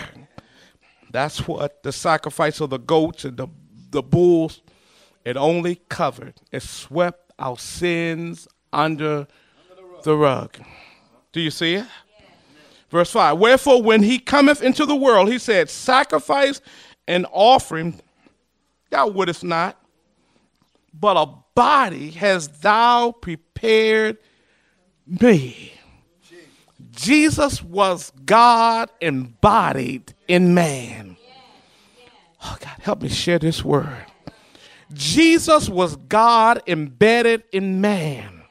That's 1.12 1.48
what 1.48 1.84
the 1.84 1.92
sacrifice 1.92 2.60
of 2.60 2.72
the 2.72 2.80
goats 2.80 3.24
and 3.26 3.38
the, 3.38 3.48
the 3.92 4.02
bulls, 4.02 4.62
it 5.24 5.38
only 5.38 5.82
covered. 5.90 6.34
It 6.52 6.64
swept 6.64 7.34
our 7.38 7.58
sins 7.58 8.48
under 8.74 9.28
the 10.04 10.18
rug. 10.18 10.58
Do 11.32 11.42
you 11.42 11.52
see 11.52 11.76
it? 11.76 11.86
Verse 12.96 13.12
5 13.12 13.40
Wherefore, 13.40 13.84
when 13.84 14.04
he 14.04 14.20
cometh 14.20 14.64
into 14.64 14.86
the 14.86 14.96
world, 14.96 15.30
he 15.30 15.38
said, 15.38 15.70
Sacrifice 15.70 16.62
and 17.06 17.28
offering 17.34 18.00
thou 18.90 19.10
wouldest 19.10 19.44
not, 19.44 19.78
but 20.94 21.18
a 21.18 21.30
body 21.56 22.12
has 22.12 22.48
thou 22.48 23.12
prepared 23.12 24.18
me. 25.06 25.74
Jesus 26.92 27.62
was 27.62 28.14
God 28.26 28.90
embodied 29.02 30.14
in 30.30 30.54
man. 30.54 31.18
Oh, 32.46 32.58
God, 32.62 32.78
help 32.80 33.02
me 33.02 33.10
share 33.10 33.40
this 33.40 33.62
word. 33.62 34.06
Jesus 34.94 35.68
was 35.68 35.98
God 35.98 36.64
embedded 36.66 37.44
in 37.52 37.82
man. 37.82 38.44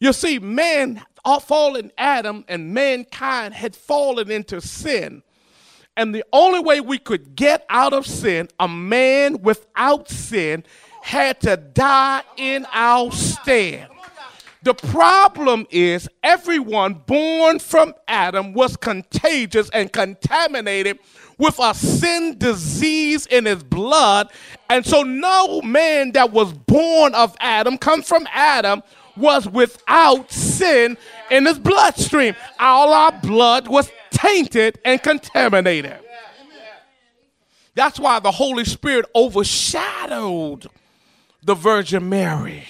You 0.00 0.12
see, 0.12 0.40
man, 0.40 1.00
fallen 1.24 1.92
Adam 1.96 2.44
and 2.48 2.74
mankind 2.74 3.54
had 3.54 3.76
fallen 3.76 4.30
into 4.30 4.60
sin. 4.60 5.22
And 5.96 6.14
the 6.14 6.24
only 6.32 6.60
way 6.60 6.80
we 6.80 6.98
could 6.98 7.36
get 7.36 7.66
out 7.68 7.92
of 7.92 8.06
sin, 8.06 8.48
a 8.58 8.66
man 8.66 9.42
without 9.42 10.08
sin 10.08 10.64
had 11.02 11.40
to 11.40 11.56
die 11.56 12.22
in 12.36 12.66
our 12.72 13.12
stead. 13.12 13.88
The 14.62 14.74
problem 14.74 15.66
is 15.70 16.08
everyone 16.22 16.94
born 16.94 17.58
from 17.58 17.94
Adam 18.06 18.52
was 18.52 18.76
contagious 18.76 19.68
and 19.70 19.92
contaminated 19.92 21.00
with 21.36 21.58
a 21.58 21.74
sin 21.74 22.38
disease 22.38 23.26
in 23.26 23.46
his 23.46 23.64
blood. 23.64 24.30
And 24.70 24.86
so 24.86 25.02
no 25.02 25.60
man 25.62 26.12
that 26.12 26.30
was 26.30 26.52
born 26.52 27.14
of 27.14 27.36
Adam, 27.40 27.76
come 27.76 28.02
from 28.02 28.26
Adam, 28.32 28.82
was 29.16 29.48
without 29.48 30.30
sin 30.52 30.96
in 31.30 31.46
his 31.46 31.58
bloodstream. 31.58 32.34
All 32.58 32.92
our 32.92 33.12
blood 33.12 33.68
was 33.68 33.90
tainted 34.10 34.78
and 34.84 35.02
contaminated. 35.02 35.98
That's 37.74 37.98
why 37.98 38.20
the 38.20 38.30
Holy 38.30 38.64
Spirit 38.64 39.06
overshadowed 39.14 40.68
the 41.42 41.54
Virgin 41.54 42.08
Mary. 42.08 42.64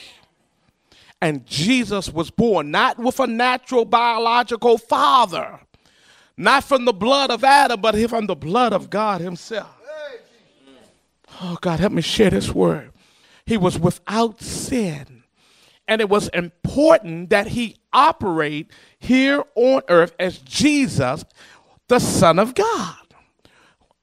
And 1.20 1.46
Jesus 1.46 2.12
was 2.12 2.30
born 2.30 2.70
not 2.70 2.98
with 2.98 3.20
a 3.20 3.26
natural 3.26 3.84
biological 3.84 4.78
father, 4.78 5.60
not 6.36 6.64
from 6.64 6.84
the 6.84 6.92
blood 6.92 7.30
of 7.30 7.44
Adam, 7.44 7.80
but 7.80 7.94
from 8.08 8.26
the 8.26 8.34
blood 8.34 8.72
of 8.72 8.90
God 8.90 9.20
Himself. 9.20 9.70
Oh, 11.40 11.56
God, 11.60 11.80
help 11.80 11.92
me 11.92 12.02
share 12.02 12.30
this 12.30 12.50
word. 12.52 12.92
He 13.46 13.56
was 13.56 13.78
without 13.78 14.40
sin. 14.40 15.21
And 15.88 16.00
it 16.00 16.08
was 16.08 16.28
important 16.28 17.30
that 17.30 17.48
he 17.48 17.76
operate 17.92 18.70
here 18.98 19.44
on 19.54 19.82
earth 19.88 20.14
as 20.18 20.38
Jesus, 20.38 21.24
the 21.88 21.98
Son 21.98 22.38
of 22.38 22.54
God. 22.54 22.96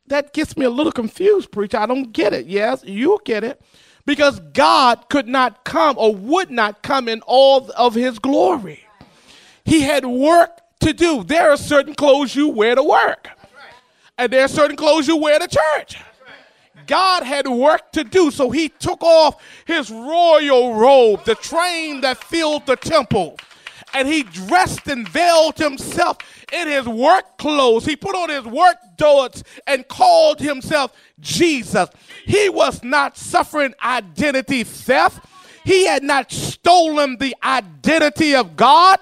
That 0.07 0.33
gets 0.33 0.57
me 0.57 0.65
a 0.65 0.69
little 0.69 0.91
confused, 0.91 1.51
preacher. 1.51 1.77
I 1.77 1.86
don't 1.86 2.12
get 2.12 2.33
it. 2.33 2.48
Yes, 2.48 2.83
you 2.83 3.19
get 3.25 3.43
it 3.43 3.62
because 4.05 4.39
God 4.53 5.07
could 5.09 5.27
not 5.27 5.63
come 5.63 5.95
or 5.98 6.15
would 6.15 6.50
not 6.50 6.81
come 6.81 7.07
in 7.07 7.21
all 7.21 7.69
of 7.77 7.93
his 7.93 8.17
glory. 8.17 8.83
He 9.63 9.81
had 9.81 10.05
work 10.05 10.62
to 10.79 10.93
do. 10.93 11.24
There 11.24 11.51
are 11.51 11.57
certain 11.57 11.93
clothes 11.93 12.36
you 12.36 12.50
wear 12.50 12.74
to 12.74 12.81
work, 12.83 13.29
and 14.17 14.33
there 14.33 14.45
are 14.45 14.48
certain 14.48 14.75
clothes 14.75 15.07
you 15.07 15.17
wear 15.17 15.38
to 15.38 15.48
church. 15.48 15.98
God 16.89 17.22
had 17.22 17.48
work 17.48 17.91
to 17.91 18.03
do, 18.03 18.31
so 18.31 18.50
he 18.50 18.67
took 18.67 19.03
off 19.03 19.39
his 19.65 19.91
royal 19.91 20.74
robe, 20.74 21.24
the 21.24 21.36
train 21.36 22.01
that 22.01 22.17
filled 22.24 22.65
the 22.65 22.75
temple, 22.75 23.38
and 23.93 24.08
he 24.08 24.24
dressed 24.24 24.88
and 24.88 25.08
veiled 25.08 25.55
himself 25.55 26.17
in 26.51 26.67
his 26.67 26.88
work 26.88 27.38
clothes. 27.38 27.86
He 27.86 27.96
put 27.96 28.15
on 28.15 28.29
his 28.29 28.43
work 28.43 28.77
doors 28.98 29.43
and 29.67 29.88
called 29.88 30.39
himself 30.39 30.91
Jesus. 31.19 31.89
He 32.25 32.50
was 32.50 32.84
not 32.84 33.17
suffering 33.17 33.75
identity 33.84 34.63
theft. 34.63 35.24
He 35.63 35.86
had 35.86 36.01
not 36.01 36.31
stolen 36.31 37.17
the 37.17 37.36
identity 37.43 38.34
of 38.34 38.55
God. 38.55 39.00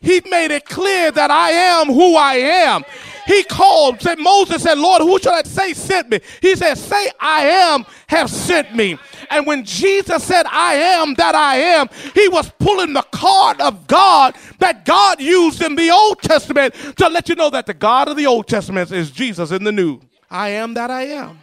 He 0.00 0.20
made 0.30 0.52
it 0.52 0.66
clear 0.66 1.10
that 1.10 1.32
I 1.32 1.50
am 1.50 1.86
who 1.86 2.14
I 2.14 2.34
am. 2.34 2.84
He 3.26 3.42
called, 3.44 4.00
said 4.02 4.18
Moses 4.18 4.62
said, 4.62 4.78
Lord, 4.78 5.02
who 5.02 5.18
shall 5.18 5.34
I 5.34 5.42
say 5.42 5.72
sent 5.72 6.10
me? 6.10 6.20
He 6.40 6.56
said, 6.56 6.74
Say 6.74 7.10
I 7.18 7.46
am 7.46 7.86
have 8.06 8.30
sent 8.30 8.74
me. 8.74 8.98
And 9.30 9.46
when 9.46 9.64
Jesus 9.64 10.22
said, 10.22 10.46
I 10.46 10.74
am 10.74 11.14
that 11.14 11.34
I 11.34 11.56
am, 11.56 11.88
he 12.14 12.28
was 12.28 12.50
pulling 12.58 12.92
the 12.92 13.02
card 13.02 13.60
of 13.60 13.86
God 13.86 14.34
that 14.58 14.84
God 14.84 15.20
used 15.20 15.62
in 15.62 15.74
the 15.74 15.90
Old 15.90 16.20
Testament 16.22 16.74
to 16.96 17.08
let 17.08 17.28
you 17.28 17.34
know 17.34 17.50
that 17.50 17.66
the 17.66 17.74
God 17.74 18.08
of 18.08 18.16
the 18.16 18.26
Old 18.26 18.46
Testament 18.46 18.92
is 18.92 19.10
Jesus 19.10 19.50
in 19.50 19.64
the 19.64 19.72
New. 19.72 20.00
I 20.30 20.50
am 20.50 20.74
that 20.74 20.90
I 20.90 21.02
am. 21.04 21.40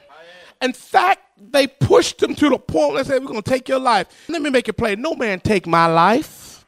In 0.61 0.73
fact, 0.73 1.21
they 1.51 1.65
pushed 1.65 2.21
him 2.21 2.35
to 2.35 2.49
the 2.49 2.57
point 2.59 2.93
where 2.93 3.03
they 3.03 3.09
said, 3.09 3.21
We're 3.21 3.29
going 3.29 3.41
to 3.41 3.49
take 3.49 3.67
your 3.67 3.79
life. 3.79 4.07
Let 4.29 4.41
me 4.41 4.49
make 4.49 4.67
it 4.69 4.73
plain. 4.73 5.01
No 5.01 5.15
man 5.15 5.39
take 5.39 5.65
my 5.65 5.87
life. 5.87 6.65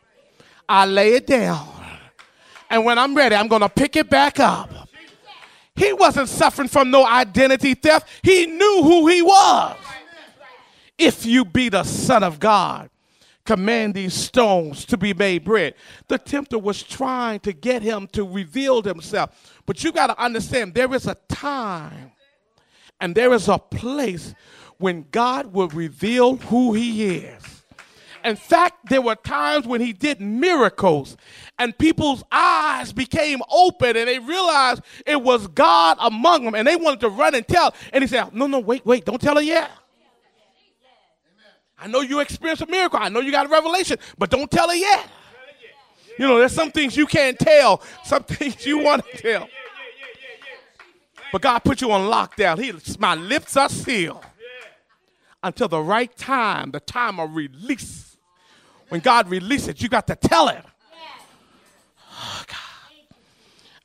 I 0.68 0.86
lay 0.86 1.14
it 1.14 1.28
down. 1.28 1.70
And 2.70 2.84
when 2.86 2.98
I'm 2.98 3.14
ready, 3.16 3.36
I'm 3.36 3.48
going 3.48 3.62
to 3.62 3.70
pick 3.70 3.96
it 3.96 4.10
back 4.10 4.40
up. 4.40 4.73
He 5.76 5.94
wasn't 5.94 6.30
suffering 6.30 6.68
from 6.68 6.92
no 6.92 7.06
identity 7.06 7.74
theft. 7.74 8.08
He 8.22 8.46
knew 8.46 8.82
who 8.84 9.08
he 9.08 9.22
was. 9.22 9.78
If 10.98 11.26
you 11.26 11.44
be 11.44 11.70
the 11.70 11.84
Son 11.84 12.24
of 12.24 12.40
God, 12.40 12.90
command 13.46 13.94
these 13.94 14.14
stones 14.14 14.86
to 14.86 14.98
be 14.98 15.14
made 15.14 15.44
bread. 15.44 15.74
The 16.08 16.18
tempter 16.18 16.60
was 16.60 16.84
trying 16.84 17.40
to 17.42 17.54
get 17.54 17.82
him 17.82 18.08
to 18.14 18.24
reveal 18.24 18.82
himself. 18.82 19.60
But 19.66 19.84
you 19.84 19.92
got 19.92 20.08
to 20.08 20.22
understand 20.22 20.74
there 20.74 20.94
is 20.94 21.08
a 21.08 21.16
time 21.28 22.12
and 23.02 23.16
there 23.16 23.34
is 23.34 23.50
a 23.50 23.58
place 23.58 24.34
when 24.78 25.06
God 25.12 25.48
will 25.48 25.70
reveal 25.70 26.38
who 26.38 26.74
he 26.74 27.18
is. 27.18 27.53
In 28.24 28.36
fact, 28.38 28.90
there 28.90 29.02
were 29.02 29.16
times 29.16 29.68
when 29.68 29.82
he 29.82 29.92
did 29.92 30.22
miracles 30.22 31.18
and 31.60 31.78
people's 31.78 32.24
eyes 32.32 32.94
became 32.94 33.42
open 33.52 33.98
and 33.98 34.08
they 34.08 34.20
realized 34.20 34.82
it 35.06 35.22
was 35.22 35.48
God 35.48 35.98
among 36.00 36.46
them 36.46 36.56
and 36.56 36.66
they 36.66 36.78
wanted 36.78 37.02
to 37.02 37.10
run 37.10 37.36
and 37.36 37.46
tell. 37.46 37.76
And 37.92 38.04
he 38.04 38.08
said, 38.08 38.34
No, 38.34 38.48
no, 38.48 38.60
wait, 38.60 38.86
wait, 38.86 39.04
don't 39.04 39.22
tell 39.22 39.36
her 39.36 39.42
yet. 39.42 39.70
I 41.78 41.88
know 41.88 42.00
you 42.00 42.22
experienced 42.22 42.62
a 42.62 42.68
miracle. 42.68 43.00
I 43.02 43.10
know 43.10 43.20
you 43.20 43.32
got 43.32 43.46
a 43.46 43.50
revelation, 43.50 43.98
but 44.18 44.30
don't 44.30 44.50
tell 44.50 44.70
her 44.70 44.76
yet. 44.76 45.06
You 46.18 46.28
know, 46.28 46.38
there's 46.38 46.54
some 46.54 46.72
things 46.72 46.96
you 46.96 47.06
can't 47.06 47.38
tell, 47.38 47.82
some 48.06 48.24
things 48.24 48.66
you 48.66 48.78
want 48.80 49.04
to 49.06 49.18
tell. 49.18 49.50
But 51.34 51.42
God 51.42 51.60
put 51.60 51.82
you 51.82 51.92
on 51.92 52.10
lockdown. 52.10 52.60
He, 52.60 52.72
my 53.00 53.16
lips 53.16 53.58
are 53.58 53.68
sealed 53.68 54.24
until 55.42 55.68
the 55.68 55.82
right 55.82 56.16
time, 56.16 56.72
the 56.72 56.80
time 56.80 57.20
of 57.20 57.36
release. 57.36 58.13
When 58.94 59.02
God 59.02 59.28
releases, 59.28 59.70
it, 59.70 59.82
you 59.82 59.90
got 59.90 60.06
to 60.06 60.16
tell 60.16 60.50
him. 60.50 60.62
Oh, 62.12 62.44
God. 62.46 63.16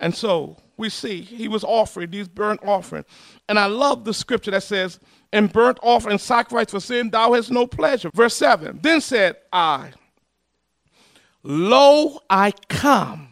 And 0.00 0.14
so 0.14 0.58
we 0.76 0.90
see 0.90 1.22
he 1.22 1.48
was 1.48 1.64
offering 1.64 2.10
these 2.10 2.28
burnt 2.28 2.60
offering. 2.62 3.06
And 3.48 3.58
I 3.58 3.64
love 3.68 4.04
the 4.04 4.12
scripture 4.12 4.50
that 4.50 4.64
says, 4.64 5.00
In 5.32 5.46
burnt 5.46 5.78
offering 5.82 6.18
sacrifice 6.18 6.72
for 6.72 6.80
sin, 6.80 7.08
thou 7.08 7.32
hast 7.32 7.50
no 7.50 7.66
pleasure. 7.66 8.10
Verse 8.12 8.34
7 8.34 8.80
Then 8.82 9.00
said 9.00 9.36
I, 9.50 9.92
Lo, 11.42 12.20
I 12.28 12.52
come. 12.68 13.28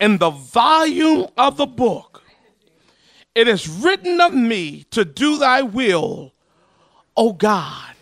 In 0.00 0.16
the 0.16 0.30
volume 0.30 1.26
of 1.36 1.58
the 1.58 1.66
book, 1.66 2.22
it 3.34 3.48
is 3.48 3.68
written 3.68 4.18
of 4.22 4.32
me 4.32 4.84
to 4.92 5.04
do 5.04 5.36
thy 5.36 5.60
will, 5.60 6.32
O 7.18 7.34
God. 7.34 7.96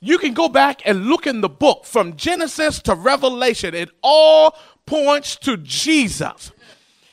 You 0.00 0.18
can 0.18 0.32
go 0.32 0.48
back 0.48 0.82
and 0.84 1.06
look 1.06 1.26
in 1.26 1.40
the 1.40 1.48
book 1.48 1.84
from 1.84 2.16
Genesis 2.16 2.80
to 2.82 2.94
Revelation. 2.94 3.74
It 3.74 3.90
all 4.02 4.56
points 4.86 5.36
to 5.36 5.56
Jesus. 5.56 6.52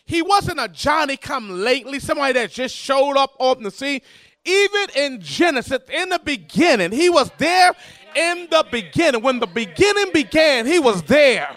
He 0.05 0.21
wasn't 0.21 0.59
a 0.59 0.67
Johnny 0.67 1.17
come 1.17 1.49
lately, 1.49 1.99
somebody 1.99 2.33
that 2.33 2.51
just 2.51 2.75
showed 2.75 3.17
up 3.17 3.35
on 3.39 3.63
the 3.63 3.71
scene. 3.71 4.01
Even 4.45 4.87
in 4.95 5.21
Genesis, 5.21 5.79
in 5.91 6.09
the 6.09 6.19
beginning, 6.23 6.91
he 6.91 7.09
was 7.09 7.31
there 7.39 7.71
in 8.15 8.47
the 8.51 8.63
beginning. 8.71 9.23
When 9.23 9.39
the 9.39 9.47
beginning 9.47 10.11
began, 10.13 10.67
he 10.67 10.77
was 10.77 11.01
there. 11.03 11.49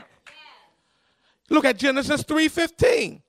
Look 1.51 1.67
at 1.67 1.77
Genesis 1.77 2.23
3:15. 2.23 3.21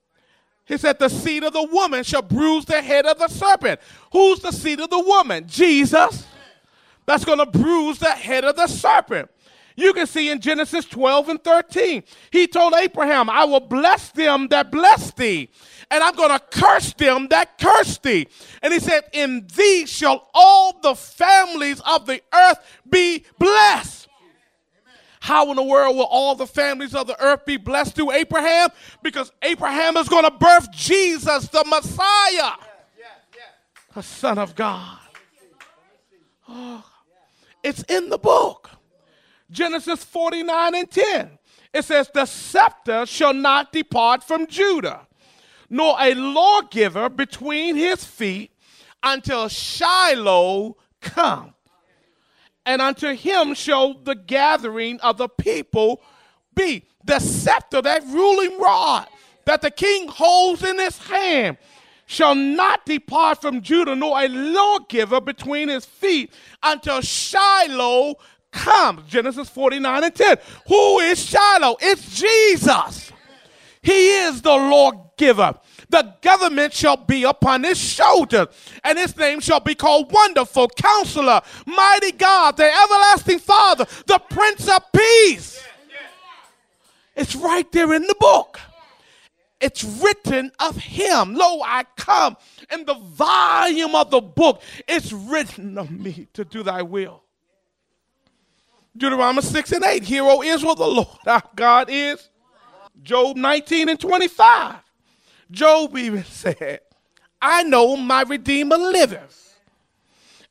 He 0.64 0.78
said, 0.78 0.98
The 0.98 1.08
seed 1.10 1.42
of 1.42 1.52
the 1.52 1.64
woman 1.64 2.04
shall 2.04 2.22
bruise 2.22 2.64
the 2.64 2.80
head 2.80 3.04
of 3.04 3.18
the 3.18 3.28
serpent. 3.28 3.80
Who's 4.12 4.40
the 4.40 4.52
seed 4.52 4.80
of 4.80 4.88
the 4.88 5.00
woman? 5.00 5.46
Jesus 5.46 6.24
that's 7.10 7.24
going 7.24 7.38
to 7.38 7.46
bruise 7.46 7.98
the 7.98 8.10
head 8.10 8.44
of 8.44 8.56
the 8.56 8.66
serpent. 8.66 9.28
You 9.76 9.92
can 9.92 10.06
see 10.06 10.30
in 10.30 10.40
Genesis 10.40 10.84
12 10.84 11.28
and 11.30 11.42
13. 11.42 12.04
He 12.30 12.46
told 12.46 12.74
Abraham, 12.74 13.30
I 13.30 13.44
will 13.44 13.60
bless 13.60 14.10
them 14.10 14.48
that 14.48 14.70
bless 14.70 15.10
thee, 15.12 15.48
and 15.90 16.02
I'm 16.04 16.14
going 16.14 16.30
to 16.30 16.38
curse 16.38 16.92
them 16.92 17.28
that 17.28 17.58
curse 17.58 17.98
thee. 17.98 18.28
And 18.62 18.72
he 18.72 18.78
said, 18.78 19.04
In 19.12 19.46
thee 19.56 19.86
shall 19.86 20.28
all 20.34 20.78
the 20.80 20.94
families 20.94 21.80
of 21.80 22.06
the 22.06 22.20
earth 22.32 22.58
be 22.88 23.24
blessed. 23.38 24.08
How 25.20 25.50
in 25.50 25.56
the 25.56 25.62
world 25.62 25.96
will 25.96 26.04
all 26.04 26.34
the 26.34 26.46
families 26.46 26.94
of 26.94 27.06
the 27.06 27.22
earth 27.22 27.44
be 27.44 27.56
blessed 27.56 27.94
through 27.94 28.12
Abraham? 28.12 28.70
Because 29.02 29.32
Abraham 29.42 29.96
is 29.96 30.08
going 30.08 30.24
to 30.24 30.30
birth 30.30 30.70
Jesus, 30.72 31.48
the 31.48 31.64
Messiah, 31.66 32.52
the 33.94 34.02
Son 34.02 34.38
of 34.38 34.54
God. 34.54 34.98
Oh, 36.48 36.84
It's 37.62 37.82
in 37.84 38.08
the 38.08 38.18
book. 38.18 38.70
Genesis 39.50 40.04
49 40.04 40.74
and 40.74 40.90
10. 40.90 41.38
It 41.72 41.84
says, 41.84 42.10
The 42.12 42.26
scepter 42.26 43.06
shall 43.06 43.34
not 43.34 43.72
depart 43.72 44.22
from 44.24 44.46
Judah, 44.46 45.06
nor 45.68 45.96
a 45.98 46.14
lawgiver 46.14 47.08
between 47.08 47.76
his 47.76 48.04
feet 48.04 48.52
until 49.02 49.48
Shiloh 49.48 50.76
come. 51.00 51.54
And 52.66 52.82
unto 52.82 53.14
him 53.14 53.54
shall 53.54 53.94
the 53.94 54.14
gathering 54.14 55.00
of 55.00 55.16
the 55.16 55.28
people 55.28 56.02
be. 56.54 56.84
The 57.04 57.18
scepter, 57.18 57.80
that 57.80 58.04
ruling 58.04 58.60
rod 58.60 59.08
that 59.46 59.62
the 59.62 59.70
king 59.70 60.08
holds 60.08 60.62
in 60.62 60.78
his 60.78 60.96
hand, 60.98 61.56
shall 62.10 62.34
not 62.34 62.84
depart 62.84 63.40
from 63.40 63.62
Judah, 63.62 63.94
nor 63.94 64.20
a 64.20 64.26
lawgiver 64.26 65.20
between 65.20 65.68
his 65.68 65.86
feet 65.86 66.32
until 66.60 67.00
Shiloh 67.00 68.16
comes. 68.50 69.08
Genesis 69.08 69.48
49 69.48 70.02
and 70.02 70.12
10. 70.12 70.36
Who 70.66 70.98
is 70.98 71.24
Shiloh? 71.24 71.76
It's 71.80 72.18
Jesus. 72.18 73.12
He 73.80 74.10
is 74.22 74.42
the 74.42 74.50
lawgiver. 74.50 75.54
The 75.88 76.16
government 76.20 76.72
shall 76.72 76.96
be 76.96 77.22
upon 77.22 77.62
his 77.62 77.78
shoulders, 77.78 78.48
and 78.82 78.98
his 78.98 79.16
name 79.16 79.38
shall 79.38 79.60
be 79.60 79.76
called 79.76 80.10
Wonderful 80.10 80.68
Counselor, 80.70 81.40
Mighty 81.64 82.10
God, 82.10 82.56
the 82.56 82.64
Everlasting 82.64 83.38
Father, 83.38 83.86
the 84.06 84.18
Prince 84.18 84.68
of 84.68 84.82
Peace. 84.92 85.62
It's 87.14 87.36
right 87.36 87.70
there 87.70 87.94
in 87.94 88.02
the 88.02 88.16
book. 88.18 88.58
It's 89.60 89.84
written 89.84 90.50
of 90.58 90.76
him. 90.76 91.34
Lo, 91.34 91.60
I 91.62 91.84
come 91.96 92.36
in 92.72 92.84
the 92.86 92.94
volume 92.94 93.94
of 93.94 94.10
the 94.10 94.20
book. 94.20 94.62
It's 94.88 95.12
written 95.12 95.76
of 95.76 95.90
me 95.90 96.28
to 96.32 96.44
do 96.44 96.62
thy 96.62 96.82
will. 96.82 97.22
Deuteronomy 98.96 99.42
6 99.42 99.72
and 99.72 99.84
8. 99.84 100.02
Hear, 100.02 100.24
O 100.24 100.42
Israel, 100.42 100.74
the 100.74 100.86
Lord 100.86 101.08
our 101.26 101.42
God 101.54 101.88
is. 101.90 102.30
Job 103.02 103.36
19 103.36 103.90
and 103.90 104.00
25. 104.00 104.76
Job 105.50 105.96
even 105.96 106.24
said, 106.24 106.80
I 107.40 107.62
know 107.62 107.96
my 107.96 108.22
Redeemer 108.22 108.76
liveth, 108.76 109.58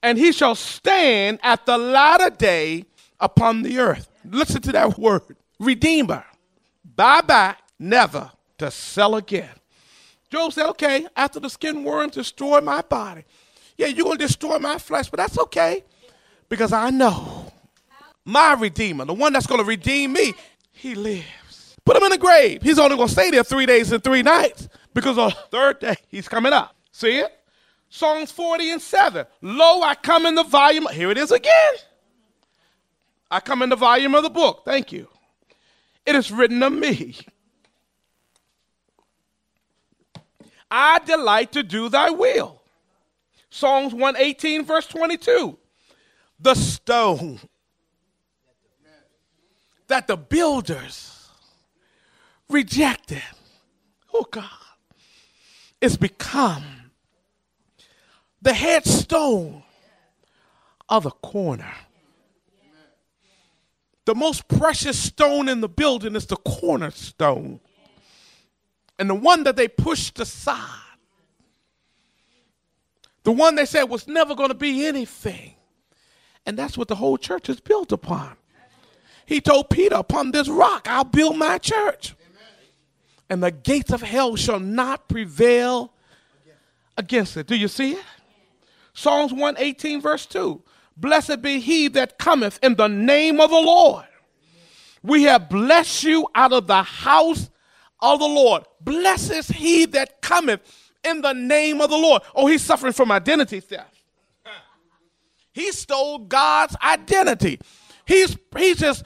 and 0.01 0.17
he 0.17 0.31
shall 0.31 0.55
stand 0.55 1.39
at 1.43 1.65
the 1.65 1.77
latter 1.77 2.31
day 2.31 2.85
upon 3.19 3.61
the 3.61 3.79
earth. 3.79 4.09
Listen 4.25 4.61
to 4.63 4.71
that 4.71 4.97
word 4.97 5.21
Redeemer. 5.59 6.23
Bye 6.95 7.21
bye, 7.21 7.55
never 7.77 8.31
to 8.59 8.71
sell 8.71 9.15
again. 9.15 9.49
Job 10.29 10.53
said, 10.53 10.69
Okay, 10.69 11.07
after 11.15 11.39
the 11.39 11.49
skin 11.49 11.83
worms 11.83 12.13
destroy 12.13 12.61
my 12.61 12.81
body, 12.81 13.23
yeah, 13.77 13.87
you're 13.87 14.05
going 14.05 14.17
to 14.17 14.25
destroy 14.25 14.59
my 14.59 14.77
flesh, 14.77 15.09
but 15.09 15.17
that's 15.17 15.39
okay 15.39 15.83
because 16.49 16.73
I 16.73 16.89
know 16.89 17.51
my 18.25 18.53
Redeemer, 18.53 19.05
the 19.05 19.13
one 19.13 19.33
that's 19.33 19.47
going 19.47 19.61
to 19.61 19.65
redeem 19.65 20.13
me, 20.13 20.33
he 20.71 20.95
lives. 20.95 21.77
Put 21.85 21.97
him 21.97 22.03
in 22.03 22.11
the 22.11 22.17
grave. 22.17 22.61
He's 22.61 22.77
only 22.77 22.95
going 22.95 23.07
to 23.07 23.13
stay 23.13 23.31
there 23.31 23.43
three 23.43 23.65
days 23.65 23.91
and 23.91 24.03
three 24.03 24.21
nights 24.21 24.67
because 24.93 25.17
on 25.17 25.29
the 25.29 25.35
third 25.49 25.79
day 25.79 25.95
he's 26.09 26.27
coming 26.27 26.53
up. 26.53 26.75
See 26.91 27.17
it? 27.17 27.35
Psalms 27.89 28.31
40 28.31 28.71
and 28.71 28.81
7. 28.81 29.25
Lo, 29.41 29.81
I 29.81 29.95
come 29.95 30.25
in 30.25 30.35
the 30.35 30.43
volume. 30.43 30.87
Here 30.91 31.09
it 31.09 31.17
is 31.17 31.31
again. 31.31 31.73
I 33.31 33.39
come 33.39 33.61
in 33.61 33.69
the 33.69 33.75
volume 33.75 34.13
of 34.13 34.23
the 34.23 34.29
book. 34.29 34.63
Thank 34.65 34.91
you. 34.91 35.07
It 36.05 36.15
is 36.15 36.31
written 36.31 36.61
of 36.61 36.73
me. 36.73 37.15
I 40.71 40.99
delight 40.99 41.51
to 41.53 41.63
do 41.63 41.89
thy 41.89 42.09
will. 42.09 42.61
Psalms 43.49 43.93
118, 43.93 44.65
verse 44.65 44.85
22. 44.87 45.57
The 46.39 46.53
stone 46.53 47.39
that 49.87 50.07
the 50.07 50.17
builders 50.17 51.27
rejected. 52.49 53.23
Oh 54.13 54.25
God. 54.29 54.49
It's 55.81 55.97
become 55.97 56.63
the 58.41 58.53
headstone 58.53 59.63
of 60.87 61.03
the 61.03 61.11
corner. 61.11 61.73
The 64.05 64.15
most 64.15 64.47
precious 64.47 64.97
stone 64.97 65.47
in 65.47 65.61
the 65.61 65.69
building 65.69 66.15
is 66.15 66.25
the 66.25 66.35
cornerstone. 66.37 67.59
And 68.99 69.09
the 69.09 69.15
one 69.15 69.43
that 69.43 69.55
they 69.55 69.69
pushed 69.69 70.19
aside, 70.19 70.67
the 73.23 73.31
one 73.31 73.55
they 73.55 73.65
said 73.65 73.83
was 73.83 74.07
never 74.07 74.35
going 74.35 74.49
to 74.49 74.55
be 74.55 74.85
anything. 74.85 75.53
And 76.45 76.57
that's 76.57 76.77
what 76.77 76.89
the 76.89 76.95
whole 76.95 77.17
church 77.17 77.47
is 77.47 77.61
built 77.61 77.93
upon. 77.93 78.35
He 79.25 79.39
told 79.39 79.69
Peter, 79.69 79.95
Upon 79.95 80.31
this 80.31 80.49
rock 80.49 80.87
I'll 80.89 81.05
build 81.05 81.37
my 81.37 81.57
church. 81.57 82.15
And 83.29 83.41
the 83.41 83.51
gates 83.51 83.91
of 83.91 84.01
hell 84.01 84.35
shall 84.35 84.59
not 84.59 85.07
prevail 85.07 85.93
against 86.97 87.37
it. 87.37 87.47
Do 87.47 87.55
you 87.55 87.67
see 87.67 87.93
it? 87.93 88.03
Psalms 88.93 89.31
118, 89.31 90.01
verse 90.01 90.25
2. 90.25 90.61
Blessed 90.97 91.41
be 91.41 91.59
he 91.59 91.87
that 91.89 92.17
cometh 92.17 92.59
in 92.61 92.75
the 92.75 92.89
name 92.89 93.39
of 93.39 93.49
the 93.49 93.55
Lord. 93.55 94.05
We 95.01 95.23
have 95.23 95.47
blessed 95.47 96.03
you 96.03 96.27
out 96.35 96.51
of 96.51 96.67
the 96.67 96.83
house 96.83 97.49
of 98.01 98.19
the 98.19 98.27
Lord. 98.27 98.63
Blessed 98.81 99.31
is 99.31 99.47
he 99.47 99.85
that 99.85 100.21
cometh 100.21 100.61
in 101.03 101.21
the 101.21 101.33
name 101.33 101.81
of 101.81 101.89
the 101.89 101.97
Lord. 101.97 102.21
Oh, 102.35 102.47
he's 102.47 102.63
suffering 102.63 102.93
from 102.93 103.11
identity 103.11 103.59
theft. 103.59 103.95
He 105.51 105.71
stole 105.71 106.19
God's 106.19 106.75
identity. 106.81 107.59
He's, 108.05 108.37
he's 108.57 108.77
just 108.77 109.03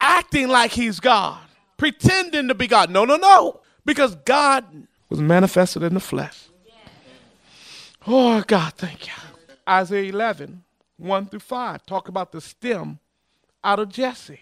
acting 0.00 0.48
like 0.48 0.72
he's 0.72 1.00
God, 1.00 1.40
pretending 1.76 2.48
to 2.48 2.54
be 2.54 2.66
God. 2.66 2.90
No, 2.90 3.04
no, 3.04 3.16
no. 3.16 3.60
Because 3.84 4.14
God 4.16 4.64
was 5.08 5.20
manifested 5.20 5.82
in 5.82 5.94
the 5.94 6.00
flesh. 6.00 6.48
Oh, 8.06 8.42
God, 8.46 8.74
thank 8.74 9.06
you. 9.06 9.12
Isaiah 9.68 10.10
11, 10.10 10.62
1 10.98 11.26
through 11.26 11.40
5, 11.40 11.86
talk 11.86 12.08
about 12.08 12.32
the 12.32 12.40
stem 12.40 12.98
out 13.62 13.78
of 13.78 13.88
Jesse. 13.88 14.40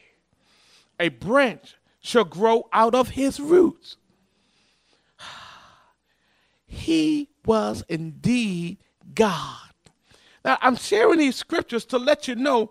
A 0.98 1.08
branch 1.08 1.76
shall 2.02 2.24
grow 2.24 2.68
out 2.72 2.94
of 2.94 3.10
his 3.10 3.40
roots. 3.40 3.96
He 6.66 7.28
was 7.44 7.84
indeed 7.88 8.78
God. 9.14 9.58
Now, 10.44 10.58
I'm 10.60 10.76
sharing 10.76 11.18
these 11.18 11.36
scriptures 11.36 11.84
to 11.86 11.98
let 11.98 12.26
you 12.26 12.34
know 12.34 12.70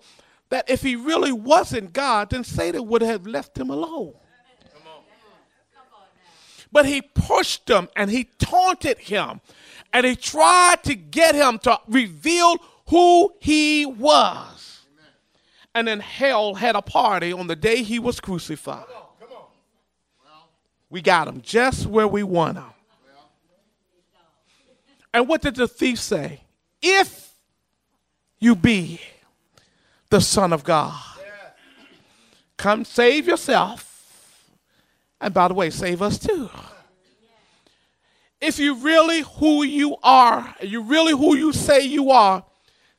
that 0.49 0.69
if 0.69 0.81
he 0.81 0.95
really 0.95 1.31
wasn't 1.31 1.93
God, 1.93 2.29
then 2.31 2.43
Satan 2.43 2.87
would 2.87 3.01
have 3.01 3.25
left 3.25 3.57
him 3.57 3.69
alone. 3.69 4.13
But 6.71 6.85
he 6.85 7.01
pushed 7.01 7.69
him 7.69 7.89
and 7.95 8.09
he 8.09 8.29
taunted 8.39 8.97
him 8.97 9.41
and 9.93 10.05
he 10.05 10.15
tried 10.15 10.83
to 10.83 10.95
get 10.95 11.35
him 11.35 11.59
to 11.59 11.79
reveal 11.87 12.57
who 12.89 13.33
he 13.41 13.85
was. 13.85 14.85
And 15.75 15.87
then 15.87 15.99
hell 15.99 16.55
had 16.55 16.75
a 16.75 16.81
party 16.81 17.31
on 17.31 17.47
the 17.47 17.55
day 17.55 17.83
he 17.83 17.99
was 17.99 18.19
crucified. 18.19 18.85
We 20.91 21.01
got 21.01 21.27
him 21.27 21.41
just 21.41 21.87
where 21.87 22.07
we 22.07 22.21
want 22.21 22.57
him. 22.57 22.65
And 25.13 25.27
what 25.27 25.41
did 25.41 25.55
the 25.55 25.67
thief 25.67 25.99
say? 25.99 26.41
If 26.81 27.31
you 28.39 28.55
be 28.55 29.01
the 30.11 30.21
Son 30.21 30.53
of 30.53 30.63
God. 30.63 30.93
Come 32.57 32.85
save 32.85 33.27
yourself. 33.27 33.87
And 35.19 35.33
by 35.33 35.47
the 35.47 35.53
way, 35.55 35.69
save 35.69 36.01
us 36.01 36.19
too. 36.19 36.49
If 38.39 38.59
you 38.59 38.75
really 38.75 39.21
who 39.21 39.63
you 39.63 39.95
are, 40.03 40.55
you 40.61 40.81
really 40.81 41.13
who 41.13 41.35
you 41.35 41.53
say 41.53 41.81
you 41.81 42.11
are, 42.11 42.43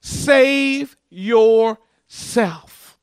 save 0.01 0.97
yourself. 1.11 2.97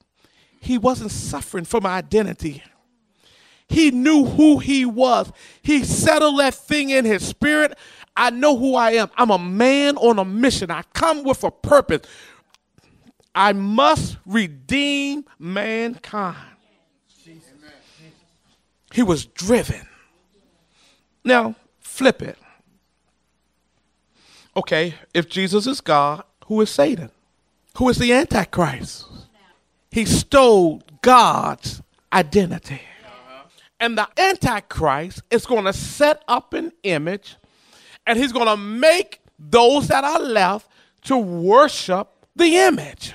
He 0.59 0.77
wasn't 0.77 1.11
suffering 1.11 1.65
from 1.65 1.85
identity. 1.85 2.63
He 3.69 3.91
knew 3.91 4.25
who 4.25 4.57
he 4.57 4.83
was. 4.83 5.31
He 5.61 5.83
settled 5.83 6.39
that 6.39 6.55
thing 6.55 6.89
in 6.89 7.05
his 7.05 7.25
spirit. 7.25 7.77
I 8.17 8.31
know 8.31 8.57
who 8.57 8.75
I 8.75 8.91
am. 8.91 9.09
I'm 9.15 9.29
a 9.29 9.39
man 9.39 9.95
on 9.97 10.19
a 10.19 10.25
mission. 10.25 10.71
I 10.71 10.81
come 10.93 11.23
with 11.23 11.43
a 11.43 11.51
purpose. 11.51 12.01
I 13.33 13.53
must 13.53 14.17
redeem 14.25 15.25
mankind. 15.37 16.35
He 18.91 19.03
was 19.03 19.25
driven. 19.25 19.87
Now, 21.23 21.55
flip 21.79 22.21
it. 22.21 22.37
Okay, 24.57 24.95
if 25.13 25.29
Jesus 25.29 25.67
is 25.67 25.79
God, 25.79 26.23
who 26.47 26.59
is 26.61 26.71
Satan? 26.71 27.11
Who 27.77 27.87
is 27.87 27.97
the 27.97 28.11
Antichrist? 28.11 29.05
He 29.91 30.05
stole 30.05 30.81
God's 31.01 31.81
identity. 32.11 32.81
And 33.79 33.97
the 33.97 34.07
Antichrist 34.17 35.21
is 35.31 35.45
going 35.45 35.65
to 35.65 35.73
set 35.73 36.23
up 36.27 36.53
an 36.53 36.73
image 36.83 37.37
and 38.05 38.17
he's 38.17 38.31
going 38.31 38.47
to 38.47 38.57
make 38.57 39.21
those 39.37 39.87
that 39.87 40.03
are 40.03 40.19
left 40.19 40.69
to 41.03 41.17
worship 41.17 42.09
the 42.35 42.57
image. 42.57 43.13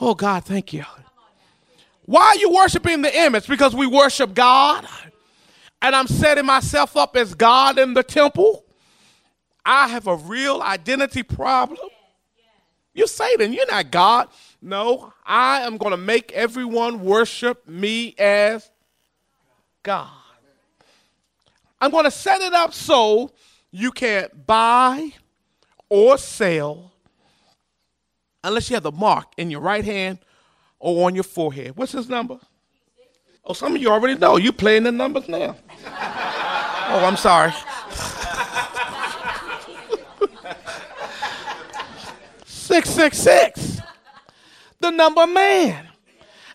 Oh, 0.00 0.14
God, 0.14 0.44
thank 0.44 0.72
you. 0.72 0.84
Why 2.04 2.22
are 2.22 2.36
you 2.36 2.50
worshiping 2.50 3.02
the 3.02 3.16
image? 3.16 3.46
Because 3.46 3.74
we 3.74 3.86
worship 3.86 4.34
God. 4.34 4.86
And 5.82 5.94
I'm 5.94 6.06
setting 6.06 6.46
myself 6.46 6.96
up 6.96 7.16
as 7.16 7.34
God 7.34 7.78
in 7.78 7.94
the 7.94 8.02
temple. 8.02 8.64
I 9.64 9.88
have 9.88 10.06
a 10.06 10.16
real 10.16 10.62
identity 10.62 11.22
problem. 11.22 11.78
You're 12.94 13.06
Satan, 13.06 13.52
you're 13.52 13.70
not 13.70 13.90
God. 13.90 14.28
No, 14.60 15.12
I 15.24 15.60
am 15.60 15.76
going 15.76 15.90
to 15.92 15.98
make 15.98 16.32
everyone 16.32 17.04
worship 17.04 17.68
me 17.68 18.14
as 18.18 18.70
God. 19.88 20.10
I'm 21.80 21.90
going 21.90 22.04
to 22.04 22.10
set 22.10 22.42
it 22.42 22.52
up 22.52 22.74
so 22.74 23.30
you 23.70 23.90
can't 23.90 24.46
buy 24.46 25.14
or 25.88 26.18
sell 26.18 26.92
unless 28.44 28.68
you 28.68 28.76
have 28.76 28.82
the 28.82 28.92
mark 28.92 29.28
in 29.38 29.50
your 29.50 29.62
right 29.62 29.82
hand 29.82 30.18
or 30.78 31.06
on 31.06 31.14
your 31.14 31.24
forehead. 31.24 31.74
What's 31.74 31.92
his 31.92 32.06
number? 32.06 32.38
Oh, 33.46 33.54
some 33.54 33.74
of 33.76 33.80
you 33.80 33.88
already 33.88 34.14
know. 34.18 34.36
You 34.36 34.52
playing 34.52 34.82
the 34.82 34.92
numbers 34.92 35.26
now. 35.26 35.56
oh, 35.86 37.02
I'm 37.06 37.16
sorry. 37.16 37.54
six 42.44 42.90
six 42.90 43.16
six. 43.16 43.80
The 44.80 44.90
number 44.90 45.26
man. 45.26 45.88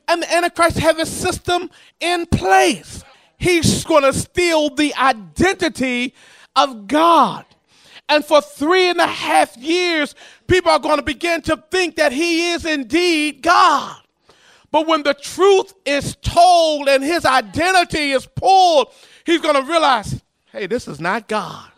And 0.07 0.21
the 0.21 0.31
Antichrist 0.31 0.77
have 0.77 0.99
a 0.99 1.05
system 1.07 1.71
in 1.99 2.27
place. 2.27 3.03
He's 3.43 3.83
going 3.83 4.03
to 4.03 4.13
steal 4.13 4.69
the 4.69 4.95
identity 4.95 6.13
of 6.55 6.87
God. 6.87 7.43
And 8.07 8.23
for 8.23 8.39
three 8.39 8.87
and 8.89 9.01
a 9.01 9.05
half 9.05 9.57
years, 9.57 10.15
people 10.47 10.71
are 10.71 10.79
going 10.79 10.95
to 10.95 11.03
begin 11.03 11.41
to 11.41 11.61
think 11.69 11.97
that 11.97 12.13
he 12.13 12.51
is 12.51 12.63
indeed 12.63 13.41
God. 13.41 13.97
But 14.71 14.87
when 14.87 15.03
the 15.03 15.13
truth 15.13 15.73
is 15.85 16.15
told 16.21 16.87
and 16.87 17.03
his 17.03 17.25
identity 17.25 18.11
is 18.11 18.25
pulled, 18.25 18.93
he's 19.25 19.41
going 19.41 19.61
to 19.61 19.69
realize, 19.69 20.21
hey, 20.53 20.65
this 20.65 20.87
is 20.87 21.01
not 21.01 21.27
God. 21.27 21.69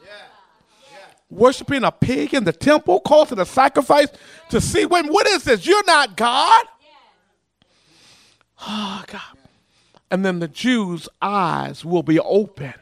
Worshiping 1.31 1.83
a 1.83 1.91
pig 1.91 2.35
in 2.35 2.43
the 2.43 2.53
temple, 2.53 2.99
causing 2.99 3.39
a 3.39 3.45
sacrifice 3.45 4.09
to 4.49 4.61
see 4.61 4.85
when 4.85 5.07
what 5.07 5.25
is 5.25 5.43
this? 5.43 5.65
You're 5.65 5.83
not 5.85 6.15
God. 6.15 6.63
Oh 8.61 9.03
God. 9.07 9.34
And 10.15 10.23
then 10.23 10.39
the 10.39 10.47
Jews' 10.47 11.09
eyes 11.21 11.83
will 11.83 12.01
be 12.01 12.21
open. 12.21 12.73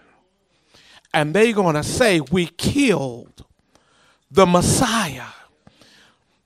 And 1.16 1.34
they're 1.34 1.52
going 1.52 1.74
to 1.74 1.82
say, 1.82 2.20
We 2.20 2.46
killed 2.46 3.44
the 4.30 4.46
Messiah. 4.46 5.30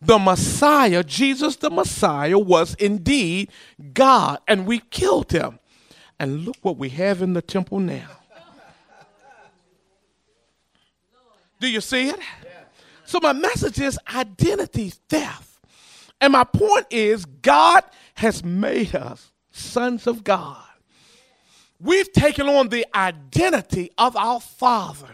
The 0.02 0.17
Messiah, 0.17 1.04
Jesus 1.04 1.58
the 1.58 1.69
Messiah, 1.69 2.39
was 2.39 2.73
indeed 2.76 3.52
God, 3.93 4.39
and 4.47 4.65
we 4.65 4.80
killed 4.80 5.34
him. 5.34 5.60
And 6.21 6.45
look 6.45 6.56
what 6.62 6.78
we 6.78 6.88
have 6.91 7.21
in 7.21 7.34
the 7.34 7.41
temple 7.41 7.80
now. 7.80 8.08
Do 11.60 11.67
you 11.67 11.82
see 11.82 12.12
it? 12.12 12.19
So, 13.04 13.19
my 13.21 13.34
message 13.34 13.82
is 13.82 14.00
identity 14.15 14.93
theft. 15.10 15.60
And 16.21 16.32
my 16.32 16.45
point 16.45 16.86
is, 16.89 17.26
God 17.26 17.84
has 18.13 18.41
made 18.41 18.95
us 18.95 19.34
sons 19.52 20.08
of 20.08 20.23
God. 20.23 20.63
We've 21.79 22.11
taken 22.11 22.47
on 22.49 22.69
the 22.69 22.85
identity 22.95 23.91
of 23.97 24.15
our 24.15 24.39
Father. 24.39 25.09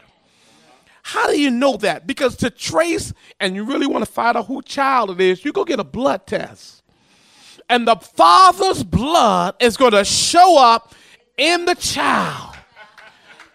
How 1.01 1.27
do 1.27 1.39
you 1.39 1.51
know 1.51 1.75
that? 1.77 2.07
Because 2.07 2.37
to 2.37 2.49
trace, 2.49 3.13
and 3.39 3.55
you 3.55 3.65
really 3.65 3.87
want 3.87 4.05
to 4.05 4.11
find 4.11 4.37
out 4.37 4.47
who 4.47 4.61
child 4.61 5.11
it 5.11 5.19
is, 5.19 5.43
you 5.43 5.51
go 5.51 5.65
get 5.65 5.79
a 5.79 5.83
blood 5.83 6.25
test. 6.25 6.81
And 7.69 7.87
the 7.87 7.95
father's 7.95 8.83
blood 8.83 9.55
is 9.59 9.75
going 9.75 9.91
to 9.91 10.05
show 10.05 10.57
up 10.57 10.95
in 11.37 11.65
the 11.65 11.75
child. 11.75 12.55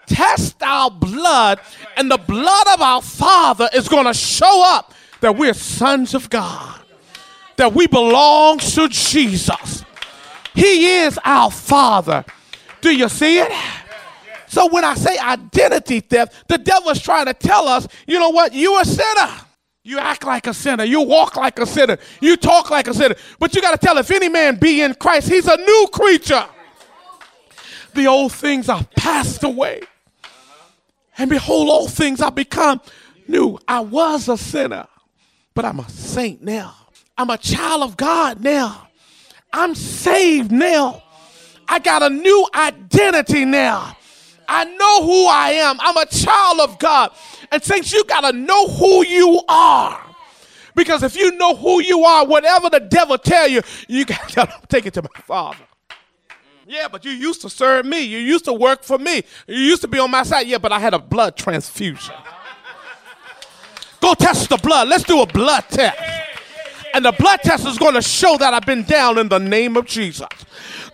Test 0.07 0.63
our 0.63 0.91
blood, 0.91 1.61
and 1.97 2.11
the 2.11 2.19
blood 2.19 2.67
of 2.75 2.83
our 2.83 3.03
father 3.03 3.69
is 3.75 3.89
going 3.89 4.07
to 4.07 4.15
show 4.15 4.63
up 4.65 4.93
that 5.21 5.37
we're 5.37 5.55
sons 5.55 6.15
of 6.15 6.29
God, 6.29 6.81
that 7.57 7.73
we 7.73 7.87
belong 7.87 8.59
to 8.59 8.89
Jesus. 8.89 9.85
He 10.55 10.87
is 11.01 11.19
our 11.25 11.51
father. 11.51 12.25
Do 12.81 12.91
you 12.91 13.09
see 13.09 13.39
it? 13.39 13.53
So 14.49 14.69
when 14.69 14.85
I 14.85 14.95
say 14.95 15.19
identity 15.19 16.01
theft, 16.01 16.49
the 16.49 16.59
devil's 16.59 17.01
trying 17.01 17.27
to 17.27 17.35
tell 17.35 17.69
us, 17.69 17.87
you 18.07 18.19
know 18.19 18.31
what? 18.31 18.55
You 18.55 18.81
a 18.81 18.85
sinner. 18.85 19.31
You 19.83 19.99
act 19.99 20.25
like 20.25 20.47
a 20.47 20.55
sinner. 20.55 20.85
You 20.85 21.03
walk 21.03 21.37
like 21.37 21.59
a 21.59 21.67
sinner. 21.67 21.99
You 22.21 22.37
talk 22.37 22.71
like 22.71 22.89
a 22.89 22.95
sinner. 22.95 23.15
But 23.39 23.55
you 23.55 23.63
got 23.63 23.79
to 23.79 23.87
tell 23.87 23.97
if 23.99 24.11
any 24.11 24.29
man 24.29 24.57
be 24.57 24.83
in 24.83 24.95
Christ, 24.95 25.29
he's 25.29 25.47
a 25.47 25.57
new 25.57 25.89
creature. 25.93 26.45
The 27.95 28.07
old 28.07 28.33
things 28.33 28.69
are 28.69 28.85
passed 28.97 29.45
away. 29.45 29.83
And 31.17 31.29
behold, 31.29 31.69
all 31.69 31.89
things 31.89 32.21
are 32.21 32.31
become 32.31 32.81
new. 33.27 33.59
I 33.67 33.81
was 33.81 34.29
a 34.29 34.39
sinner, 34.39 34.87
but 35.55 35.65
I'm 35.65 35.81
a 35.81 35.89
saint 35.89 36.43
now. 36.43 36.75
I'm 37.17 37.31
a 37.31 37.39
child 37.39 37.83
of 37.83 37.97
God 37.97 38.41
now. 38.41 38.89
I'm 39.53 39.75
saved 39.75 40.53
now. 40.53 41.03
I 41.69 41.79
got 41.79 42.03
a 42.03 42.11
new 42.11 42.49
identity 42.55 43.45
now. 43.45 43.97
I 44.49 44.65
know 44.65 45.05
who 45.05 45.27
I 45.27 45.51
am. 45.51 45.77
I'm 45.81 45.97
a 45.97 46.07
child 46.07 46.61
of 46.61 46.79
God. 46.79 47.13
And 47.53 47.63
saints, 47.63 47.93
you 47.93 48.03
got 48.05 48.23
to 48.23 48.33
know 48.33 48.69
who 48.69 49.05
you 49.05 49.43
are. 49.49 50.03
Because 50.75 51.03
if 51.03 51.17
you 51.17 51.33
know 51.33 51.55
who 51.55 51.83
you 51.83 52.05
are, 52.05 52.27
whatever 52.27 52.71
the 52.71 52.81
devil 52.81 53.19
tell 53.19 53.49
you, 53.49 53.61
you 53.89 54.07
got 54.07 54.29
to 54.31 54.49
take 54.69 54.87
it 54.87 54.95
to 54.95 55.03
my 55.03 55.21
father. 55.25 55.65
Yeah, 56.67 56.89
but 56.89 57.05
you 57.05 57.11
used 57.13 57.43
to 57.43 57.51
serve 57.51 57.85
me. 57.85 58.03
You 58.03 58.19
used 58.19 58.45
to 58.47 58.53
work 58.53 58.83
for 58.83 58.99
me. 58.99 59.23
You 59.47 59.57
used 59.57 59.83
to 59.83 59.89
be 59.89 59.99
on 59.99 60.11
my 60.11 60.23
side. 60.23 60.47
Yeah, 60.47 60.59
but 60.59 60.73
I 60.73 60.79
had 60.79 60.95
a 60.95 60.99
blood 60.99 61.37
transfusion. 61.37 62.15
Go 64.01 64.15
test 64.15 64.49
the 64.49 64.57
blood. 64.59 64.89
Let's 64.89 65.05
do 65.05 65.21
a 65.21 65.27
blood 65.27 65.65
test. 65.69 66.18
And 66.95 67.05
the 67.05 67.13
blood 67.13 67.41
test 67.43 67.67
is 67.67 67.79
going 67.79 67.95
to 67.95 68.03
show 68.03 68.37
that 68.39 68.55
I've 68.55 68.67
been 68.67 68.83
down 68.85 69.19
in 69.19 69.29
the 69.29 69.39
name 69.39 69.77
of 69.77 69.87
Jesus. 69.87 70.29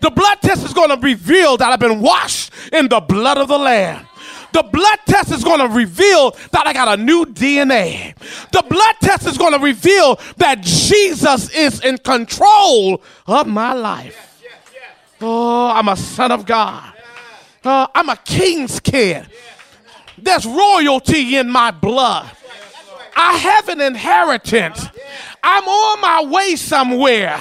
The 0.01 0.11
blood 0.11 0.39
test 0.43 0.65
is 0.65 0.73
going 0.73 0.91
to 0.91 0.97
reveal 0.97 1.57
that 1.57 1.73
I've 1.73 1.81
been 1.81 2.01
washed 2.01 2.53
in 2.73 2.89
the 2.89 3.01
blood 3.01 3.39
of 3.39 3.49
the 3.49 3.59
Lamb. 3.59 4.07
The 4.53 4.63
blood 4.63 4.99
test 5.07 5.33
is 5.33 5.43
going 5.43 5.59
to 5.59 5.69
reveal 5.69 6.31
that 6.53 6.67
I 6.67 6.73
got 6.73 6.99
a 6.99 7.03
new 7.03 7.25
DNA. 7.25 8.17
The 8.53 8.65
blood 8.69 8.95
test 9.01 9.27
is 9.27 9.37
going 9.37 9.53
to 9.53 9.59
reveal 9.59 10.21
that 10.37 10.61
Jesus 10.61 11.53
is 11.53 11.81
in 11.81 11.99
control 11.99 13.03
of 13.27 13.49
my 13.49 13.73
life. 13.73 14.45
Oh, 15.21 15.71
I'm 15.71 15.89
a 15.89 15.97
son 15.97 16.31
of 16.31 16.47
God. 16.47 16.93
Uh, 17.65 17.87
I'm 17.95 18.09
a 18.11 18.17
king's 18.17 18.79
kid. 18.79 19.27
There's 20.19 20.47
royalty 20.47 21.37
in 21.37 21.51
my 21.51 21.71
blood. 21.71 22.31
I 23.17 23.37
have 23.37 23.69
an 23.69 23.81
inheritance. 23.81 24.87
I'm 25.43 25.65
on 25.65 26.01
my 26.01 26.25
way 26.25 26.57
somewhere. 26.57 27.39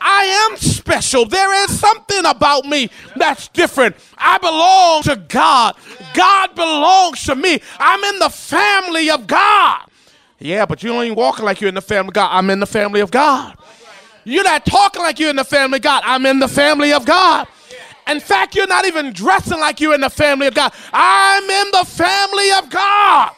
I 0.00 0.48
am 0.50 0.56
special. 0.56 1.24
There 1.24 1.64
is 1.64 1.78
something 1.78 2.24
about 2.24 2.64
me 2.64 2.90
that's 3.16 3.48
different. 3.48 3.96
I 4.16 4.38
belong 4.38 5.02
to 5.04 5.16
God. 5.16 5.76
God 6.14 6.54
belongs 6.54 7.24
to 7.24 7.34
me. 7.34 7.60
I'm 7.78 8.02
in 8.14 8.18
the 8.20 8.30
family 8.30 9.10
of 9.10 9.26
God. 9.26 9.82
Yeah, 10.38 10.66
but 10.66 10.82
you 10.82 10.92
ain't 11.00 11.16
walking 11.16 11.44
like 11.44 11.60
you're 11.60 11.68
in 11.68 11.74
the 11.74 11.82
family 11.82 12.08
of 12.08 12.14
God. 12.14 12.28
I'm 12.30 12.48
in 12.50 12.60
the 12.60 12.66
family 12.66 13.00
of 13.00 13.10
God. 13.10 13.56
You're 14.24 14.44
not 14.44 14.64
talking 14.66 15.02
like 15.02 15.18
you're 15.18 15.30
in 15.30 15.36
the 15.36 15.44
family 15.44 15.78
of 15.78 15.82
God. 15.82 16.02
I'm 16.04 16.26
in 16.26 16.38
the 16.38 16.48
family 16.48 16.92
of 16.92 17.04
God. 17.04 17.48
In 18.06 18.20
fact, 18.20 18.54
you're 18.54 18.66
not 18.66 18.86
even 18.86 19.12
dressing 19.12 19.58
like 19.58 19.80
you're 19.80 19.94
in 19.94 20.00
the 20.00 20.10
family 20.10 20.46
of 20.46 20.54
God. 20.54 20.72
I'm 20.92 21.42
in 21.42 21.70
the 21.72 21.84
family 21.84 22.52
of 22.52 22.70
God. 22.70 23.32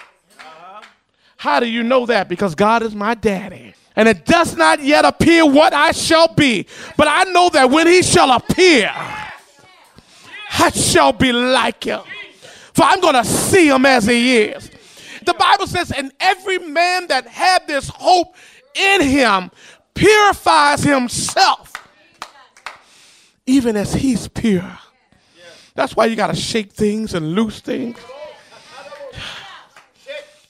How 1.40 1.58
do 1.58 1.66
you 1.66 1.82
know 1.82 2.04
that? 2.04 2.28
Because 2.28 2.54
God 2.54 2.82
is 2.82 2.94
my 2.94 3.14
daddy 3.14 3.72
and 3.96 4.06
it 4.06 4.26
does 4.26 4.58
not 4.58 4.84
yet 4.84 5.06
appear 5.06 5.46
what 5.46 5.72
I 5.72 5.92
shall 5.92 6.28
be. 6.34 6.66
But 6.98 7.08
I 7.08 7.24
know 7.24 7.48
that 7.48 7.70
when 7.70 7.86
he 7.86 8.02
shall 8.02 8.30
appear, 8.30 8.92
I 8.94 10.70
shall 10.74 11.14
be 11.14 11.32
like 11.32 11.84
him. 11.84 12.02
For 12.74 12.82
I'm 12.82 13.00
going 13.00 13.14
to 13.14 13.24
see 13.24 13.68
him 13.68 13.86
as 13.86 14.04
he 14.04 14.36
is. 14.36 14.70
The 15.24 15.32
Bible 15.32 15.66
says, 15.66 15.90
and 15.92 16.12
every 16.20 16.58
man 16.58 17.06
that 17.06 17.26
had 17.26 17.66
this 17.66 17.88
hope 17.88 18.36
in 18.74 19.00
him 19.00 19.50
purifies 19.94 20.82
himself, 20.82 21.72
even 23.46 23.76
as 23.76 23.94
he's 23.94 24.28
pure. 24.28 24.78
That's 25.74 25.96
why 25.96 26.04
you 26.04 26.16
got 26.16 26.26
to 26.26 26.36
shake 26.36 26.72
things 26.72 27.14
and 27.14 27.32
loose 27.32 27.60
things. 27.60 27.96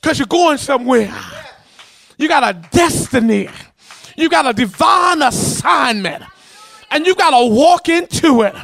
Because 0.00 0.18
you're 0.18 0.26
going 0.26 0.58
somewhere. 0.58 1.14
You 2.16 2.28
got 2.28 2.42
a 2.42 2.58
destiny. 2.70 3.48
You 4.16 4.28
got 4.28 4.46
a 4.46 4.52
divine 4.52 5.22
assignment. 5.22 6.22
and 6.90 7.06
you 7.06 7.14
got 7.14 7.30
to 7.30 7.46
walk 7.46 7.88
into 7.88 8.42
it. 8.42 8.54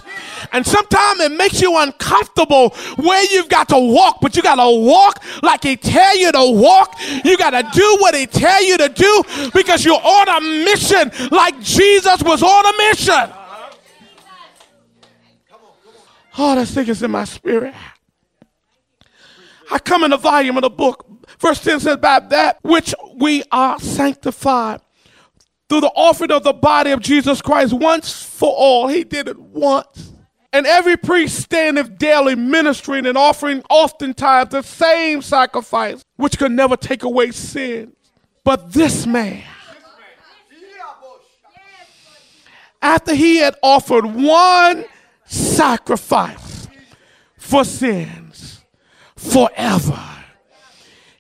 And 0.53 0.67
sometimes 0.67 1.21
it 1.21 1.33
makes 1.33 1.61
you 1.61 1.77
uncomfortable 1.79 2.71
where 2.97 3.25
you've 3.33 3.49
got 3.49 3.69
to 3.71 3.79
walk, 3.79 4.19
but 4.21 4.37
you 4.37 4.43
got 4.43 4.57
to 4.57 4.81
walk 4.81 5.23
like 5.43 5.63
he 5.63 5.77
tell 5.77 6.17
you 6.17 6.33
to 6.33 6.51
walk. 6.53 6.97
You 7.25 7.37
got 7.39 7.51
to 7.51 7.69
do 7.73 7.97
what 8.01 8.15
he 8.15 8.27
tell 8.27 8.63
you 8.65 8.77
to 8.79 8.89
do 8.89 9.23
because 9.55 9.85
you're 9.85 9.95
on 9.95 10.29
a 10.29 10.41
mission 10.65 11.11
like 11.31 11.61
Jesus 11.61 12.23
was 12.23 12.43
on 12.43 12.67
a 12.67 12.77
mission. 12.91 13.33
Oh, 16.39 16.55
that 16.55 16.67
thing 16.69 16.87
is 16.89 17.03
in 17.03 17.11
my 17.11 17.25
spirit. 17.25 17.75
I 19.71 19.79
come 19.79 20.05
in 20.05 20.11
the 20.11 20.19
volume 20.19 20.57
of 20.59 20.63
the 20.63 20.71
book. 20.71 21.07
Verse 21.39 21.63
10 21.63 21.81
says, 21.81 21.97
By 21.99 22.21
that 22.21 22.59
which 22.63 22.95
we 23.17 23.43
are 23.53 23.79
sanctified 23.79 24.81
through 25.69 25.81
the 25.81 25.93
offering 25.95 26.31
of 26.31 26.45
the 26.45 26.53
body 26.53 26.91
of 26.91 27.01
Jesus 27.01 27.43
Christ 27.43 27.73
once 27.73 28.23
for 28.23 28.53
all. 28.53 28.89
He 28.89 29.05
did 29.05 29.29
it 29.29 29.39
once. 29.39 30.13
And 30.53 30.67
every 30.67 30.97
priest 30.97 31.39
standeth 31.41 31.99
daily 31.99 32.35
ministering 32.35 33.05
and 33.05 33.19
offering 33.19 33.63
oftentimes 33.69 34.51
the 34.51 34.63
same 34.63 35.21
sacrifice, 35.21 36.03
which 36.17 36.39
could 36.39 36.53
never 36.53 36.77
take 36.77 37.03
away 37.03 37.33
sins. 37.33 37.93
But 38.43 38.73
this 38.73 39.07
man, 39.07 39.43
after 42.81 43.15
he 43.15 43.37
had 43.37 43.57
offered 43.63 44.07
one 44.07 44.85
sacrifice 45.25 46.69
for 47.37 47.65
sins 47.65 48.65
forever, 49.17 50.16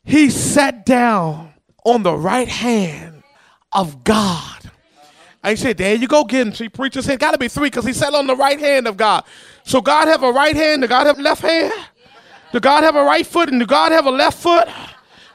he 0.07 0.31
sat 0.31 0.87
down 0.87 1.53
on 1.85 2.05
the 2.05 2.15
right 2.15 2.49
hand 2.49 3.23
of 3.73 4.05
God. 4.05 4.71
I 5.43 5.55
said, 5.57 5.77
there 5.77 5.95
you 5.95 6.09
go, 6.09 6.25
get 6.25 6.47
him. 6.47 6.55
See, 6.55 6.69
preacher 6.69 7.03
said, 7.03 7.19
got 7.19 7.33
to 7.33 7.39
be 7.39 7.49
three 7.49 7.69
because 7.69 7.85
he 7.85 7.93
sat 7.93 8.15
on 8.15 8.27
the 8.27 8.37
right 8.37 8.59
hand 8.59 8.87
of 8.87 8.97
God. 8.97 9.25
So 9.65 9.81
God 9.81 10.09
have 10.09 10.23
a 10.23 10.33
right 10.33 10.57
hand, 10.57 10.83
Do 10.83 10.89
God 10.89 11.07
have 11.07 11.19
a 11.19 11.23
left 11.23 11.43
hand? 11.43 11.73
Do 12.53 12.61
God 12.61 12.85
have 12.85 12.97
a 12.97 13.05
right 13.05 13.27
foot 13.27 13.51
and 13.51 13.61
do 13.61 13.67
God 13.67 13.93
have 13.93 14.07
a 14.07 14.11
left 14.11 14.39
foot? 14.39 14.69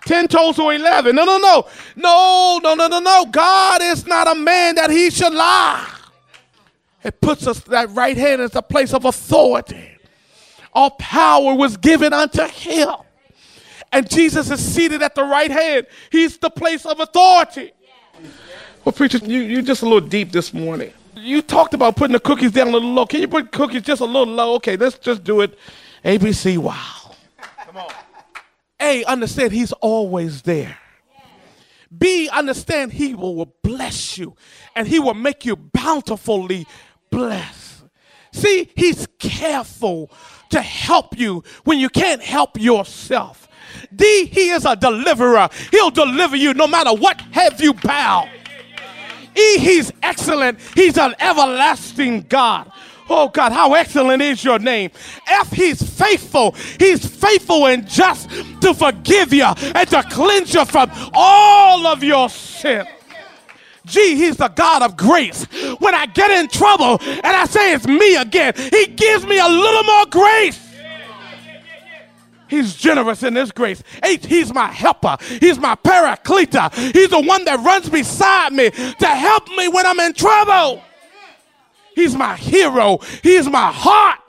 10 0.05 0.29
toes 0.29 0.57
or 0.57 0.73
11. 0.73 1.15
No, 1.15 1.25
no, 1.25 1.37
no. 1.37 1.67
No, 1.95 2.59
no, 2.63 2.73
no, 2.73 2.87
no, 2.87 2.99
no. 2.99 3.25
God 3.25 3.81
is 3.81 4.07
not 4.07 4.27
a 4.27 4.35
man 4.35 4.75
that 4.75 4.89
he 4.89 5.11
should 5.11 5.33
lie. 5.33 5.87
It 7.03 7.19
puts 7.19 7.45
us 7.45 7.59
that 7.61 7.89
right 7.91 8.17
hand 8.17 8.41
as 8.41 8.55
a 8.55 8.61
place 8.61 8.93
of 8.93 9.05
authority. 9.05 9.97
All 10.73 10.91
power 10.91 11.53
was 11.55 11.77
given 11.77 12.13
unto 12.13 12.43
him. 12.47 12.89
And 13.91 14.09
Jesus 14.09 14.49
is 14.49 14.63
seated 14.63 15.01
at 15.01 15.15
the 15.15 15.23
right 15.23 15.51
hand. 15.51 15.87
He's 16.11 16.37
the 16.37 16.49
place 16.49 16.85
of 16.85 16.99
authority. 16.99 17.71
Well, 18.85 18.93
preacher, 18.93 19.17
you, 19.17 19.41
you're 19.41 19.61
just 19.61 19.81
a 19.81 19.85
little 19.85 20.07
deep 20.07 20.31
this 20.31 20.53
morning. 20.53 20.93
You 21.15 21.41
talked 21.41 21.73
about 21.73 21.97
putting 21.97 22.13
the 22.13 22.19
cookies 22.19 22.51
down 22.51 22.69
a 22.69 22.71
little 22.71 22.93
low. 22.93 23.05
Can 23.05 23.21
you 23.21 23.27
put 23.27 23.51
cookies 23.51 23.83
just 23.83 24.01
a 24.01 24.05
little 24.05 24.33
low? 24.33 24.55
Okay, 24.55 24.77
let's 24.77 24.97
just 24.97 25.23
do 25.23 25.41
it. 25.41 25.57
ABC, 26.05 26.57
wow. 26.57 27.15
Come 27.65 27.77
on. 27.77 27.91
A, 28.79 29.03
understand 29.03 29.51
he's 29.51 29.71
always 29.73 30.41
there. 30.41 30.77
B, 31.95 32.29
understand 32.29 32.93
he 32.93 33.13
will 33.13 33.53
bless 33.61 34.17
you 34.17 34.35
and 34.75 34.87
he 34.87 34.99
will 34.99 35.13
make 35.13 35.45
you 35.45 35.55
bountifully 35.55 36.65
blessed. 37.09 37.83
See, 38.33 38.69
he's 38.75 39.07
careful 39.19 40.09
to 40.49 40.61
help 40.61 41.19
you 41.19 41.43
when 41.65 41.79
you 41.79 41.89
can't 41.89 42.21
help 42.21 42.59
yourself. 42.59 43.49
D, 43.95 44.25
he 44.25 44.49
is 44.49 44.65
a 44.65 44.75
deliverer. 44.75 45.49
He'll 45.71 45.91
deliver 45.91 46.35
you 46.35 46.53
no 46.53 46.67
matter 46.67 46.93
what 46.93 47.19
have 47.31 47.59
you 47.61 47.73
bound. 47.73 48.29
E, 49.35 49.57
he's 49.59 49.91
excellent. 50.01 50.59
He's 50.75 50.97
an 50.97 51.15
everlasting 51.19 52.25
God. 52.27 52.71
Oh 53.09 53.27
God, 53.27 53.51
how 53.51 53.73
excellent 53.73 54.21
is 54.21 54.43
your 54.43 54.59
name. 54.59 54.91
F, 55.27 55.51
he's 55.51 55.81
faithful. 55.81 56.55
He's 56.79 57.05
faithful 57.05 57.67
and 57.67 57.87
just 57.87 58.29
to 58.61 58.73
forgive 58.73 59.33
you 59.33 59.43
and 59.43 59.89
to 59.89 60.03
cleanse 60.03 60.53
you 60.53 60.63
from 60.65 60.89
all 61.13 61.87
of 61.87 62.03
your 62.03 62.29
sin. 62.29 62.85
G, 63.85 64.15
he's 64.15 64.37
the 64.37 64.47
God 64.47 64.83
of 64.83 64.95
grace. 64.95 65.43
When 65.79 65.93
I 65.93 66.05
get 66.05 66.31
in 66.31 66.47
trouble 66.47 66.99
and 67.01 67.25
I 67.25 67.45
say 67.45 67.73
it's 67.73 67.87
me 67.87 68.15
again, 68.15 68.53
he 68.55 68.87
gives 68.87 69.25
me 69.25 69.39
a 69.39 69.47
little 69.47 69.83
more 69.83 70.05
grace. 70.05 70.60
He's 72.51 72.75
generous 72.75 73.23
in 73.23 73.33
his 73.33 73.53
grace. 73.53 73.81
He's 74.03 74.53
my 74.53 74.67
helper. 74.67 75.15
He's 75.39 75.57
my 75.57 75.73
paracleta. 75.75 76.73
He's 76.91 77.09
the 77.09 77.21
one 77.21 77.45
that 77.45 77.61
runs 77.61 77.89
beside 77.89 78.51
me 78.51 78.69
to 78.69 79.07
help 79.07 79.47
me 79.55 79.69
when 79.69 79.85
I'm 79.85 79.99
in 80.01 80.11
trouble. 80.11 80.83
He's 81.95 82.13
my 82.13 82.35
hero. 82.35 82.99
He's 83.23 83.47
my 83.47 83.71
heart. 83.71 84.19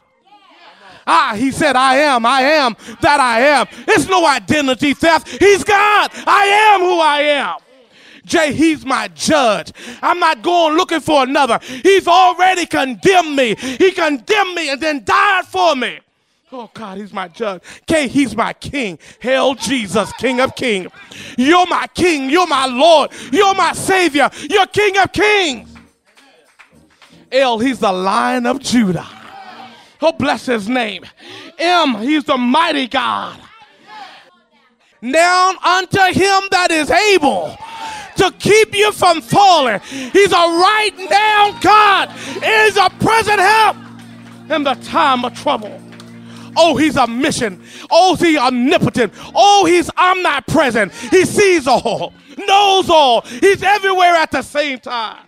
Ah, 1.04 1.34
he 1.36 1.50
said, 1.50 1.74
I 1.74 1.96
am, 1.96 2.24
I 2.24 2.42
am 2.42 2.76
that 3.00 3.18
I 3.18 3.40
am. 3.40 3.66
It's 3.88 4.08
no 4.08 4.24
identity 4.24 4.94
theft. 4.94 5.26
He's 5.26 5.64
God. 5.64 6.12
I 6.14 6.74
am 6.74 6.80
who 6.80 7.00
I 7.00 7.20
am. 7.22 7.56
Jay, 8.24 8.52
he's 8.52 8.86
my 8.86 9.08
judge. 9.08 9.72
I'm 10.00 10.20
not 10.20 10.42
going 10.42 10.76
looking 10.76 11.00
for 11.00 11.24
another. 11.24 11.58
He's 11.60 12.06
already 12.06 12.66
condemned 12.66 13.34
me. 13.34 13.56
He 13.56 13.90
condemned 13.90 14.54
me 14.54 14.70
and 14.70 14.80
then 14.80 15.02
died 15.02 15.44
for 15.46 15.74
me. 15.74 15.98
Oh 16.54 16.70
God, 16.74 16.98
he's 16.98 17.14
my 17.14 17.28
judge. 17.28 17.62
K, 17.86 18.08
he's 18.08 18.36
my 18.36 18.52
king. 18.52 18.98
Hail 19.20 19.54
Jesus, 19.54 20.12
King 20.18 20.38
of 20.40 20.54
Kings. 20.54 20.90
You're 21.38 21.66
my 21.66 21.86
king. 21.94 22.28
You're 22.28 22.46
my 22.46 22.66
Lord. 22.66 23.10
You're 23.32 23.54
my 23.54 23.72
Savior. 23.72 24.28
You're 24.50 24.66
King 24.66 24.98
of 24.98 25.12
Kings. 25.12 25.74
L, 27.32 27.58
he's 27.58 27.78
the 27.78 27.90
Lion 27.90 28.44
of 28.44 28.60
Judah. 28.60 29.06
Oh, 30.02 30.12
bless 30.12 30.44
his 30.44 30.68
name. 30.68 31.06
M, 31.58 31.94
he's 32.02 32.24
the 32.24 32.36
mighty 32.36 32.86
God. 32.86 33.40
Now 35.00 35.54
unto 35.64 36.00
him 36.00 36.42
that 36.50 36.68
is 36.70 36.90
able 36.90 37.56
to 38.16 38.30
keep 38.38 38.74
you 38.74 38.92
from 38.92 39.22
falling. 39.22 39.80
He's 39.80 40.32
a 40.32 40.36
right 40.36 40.92
now 41.08 41.58
God. 41.62 42.10
Is 42.44 42.76
a 42.76 42.90
present 43.02 43.40
help 43.40 43.76
in 44.50 44.64
the 44.64 44.74
time 44.74 45.24
of 45.24 45.32
trouble. 45.40 45.80
Oh, 46.56 46.76
he's 46.76 46.96
a 46.96 47.06
mission. 47.06 47.62
Oh, 47.90 48.16
he's 48.16 48.38
omnipotent. 48.38 49.12
Oh, 49.34 49.64
he's 49.66 49.90
omnipresent. 49.96 50.92
He 50.92 51.24
sees 51.24 51.66
all, 51.66 52.12
knows 52.36 52.90
all. 52.90 53.22
He's 53.22 53.62
everywhere 53.62 54.14
at 54.14 54.30
the 54.30 54.42
same 54.42 54.78
time. 54.78 55.26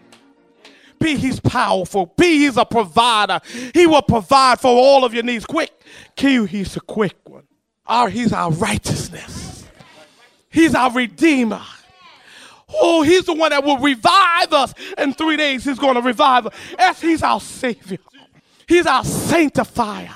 B, 0.98 1.16
he's 1.16 1.38
powerful. 1.40 2.12
B, 2.16 2.38
he's 2.38 2.56
a 2.56 2.64
provider. 2.64 3.40
He 3.74 3.86
will 3.86 4.02
provide 4.02 4.60
for 4.60 4.68
all 4.68 5.04
of 5.04 5.12
your 5.12 5.22
needs. 5.22 5.44
Quick. 5.44 5.70
Q, 6.16 6.44
he's 6.44 6.76
a 6.76 6.80
quick 6.80 7.16
one. 7.24 7.46
R, 7.86 8.08
he's 8.08 8.32
our 8.32 8.50
righteousness. 8.50 9.66
He's 10.48 10.74
our 10.74 10.90
redeemer. 10.92 11.60
Oh, 12.68 13.02
he's 13.02 13.26
the 13.26 13.34
one 13.34 13.50
that 13.50 13.62
will 13.62 13.78
revive 13.78 14.52
us. 14.52 14.72
In 14.96 15.12
three 15.12 15.36
days, 15.36 15.64
he's 15.64 15.78
going 15.78 15.94
to 15.94 16.00
revive 16.00 16.46
us. 16.46 16.54
S, 16.78 17.00
he's 17.00 17.22
our 17.22 17.40
savior. 17.40 17.98
He's 18.66 18.86
our 18.86 19.04
sanctifier. 19.04 20.08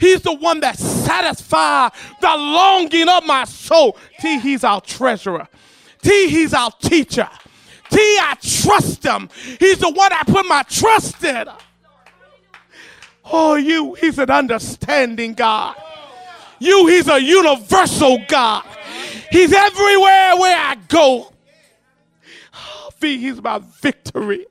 He's 0.00 0.22
the 0.22 0.34
one 0.34 0.60
that 0.60 0.78
satisfies 0.78 1.92
the 2.20 2.34
longing 2.36 3.08
of 3.08 3.24
my 3.26 3.44
soul. 3.44 3.96
T, 4.18 4.40
he's 4.40 4.64
our 4.64 4.80
treasurer. 4.80 5.46
T, 6.02 6.28
he's 6.28 6.54
our 6.54 6.70
teacher. 6.80 7.28
T, 7.90 7.98
I 7.98 8.36
trust 8.40 9.04
him. 9.04 9.28
He's 9.58 9.78
the 9.78 9.90
one 9.90 10.12
I 10.12 10.22
put 10.24 10.46
my 10.46 10.62
trust 10.62 11.22
in. 11.22 11.46
Oh, 13.24 13.56
you, 13.56 13.94
he's 13.94 14.18
an 14.18 14.30
understanding 14.30 15.34
God. 15.34 15.76
You, 16.58 16.86
he's 16.86 17.08
a 17.08 17.20
universal 17.20 18.18
God. 18.26 18.64
He's 19.30 19.52
everywhere 19.52 20.36
where 20.36 20.56
I 20.56 20.76
go. 20.88 21.32
Oh, 22.54 22.90
v, 22.98 23.18
he's 23.18 23.40
my 23.42 23.60
victory. 23.80 24.46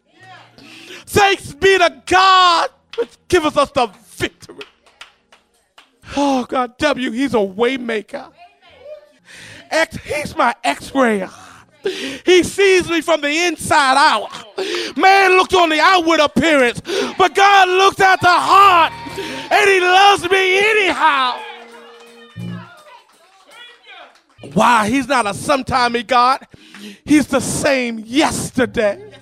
Thanks 1.06 1.54
be 1.54 1.78
to 1.78 2.04
God 2.06 2.70
which 2.96 3.10
gives 3.28 3.58
us 3.58 3.72
the 3.72 3.88
victory. 3.88 4.66
Oh, 6.15 6.45
God, 6.45 6.78
W, 6.78 7.12
he's 7.12 7.34
a 7.34 7.38
waymaker. 7.38 8.32
X, 9.69 9.98
he's 9.98 10.36
my 10.36 10.56
x-ray. 10.63 11.27
He 12.25 12.44
sees 12.44 12.90
me 12.90 13.02
from 13.02 13.21
the 13.21 13.46
inside 13.46 13.96
out. 13.98 14.27
Man 14.98 15.31
looked 15.38 15.54
on 15.54 15.69
the 15.69 15.79
outward 15.79 16.19
appearance, 16.19 16.81
but 17.17 17.34
God 17.34 17.69
looked 17.69 18.02
at 18.02 18.19
the 18.19 18.27
heart, 18.27 18.92
and 19.52 19.69
he 19.69 19.79
loves 19.79 20.29
me 20.29 20.60
anyhow. 20.60 21.40
Why? 24.54 24.90
He's 24.90 25.08
not 25.08 25.25
a 25.25 25.31
sometimey 25.31 26.06
God. 26.06 26.46
He's 27.06 27.27
the 27.27 27.40
same 27.40 28.00
yesterday, 28.00 29.13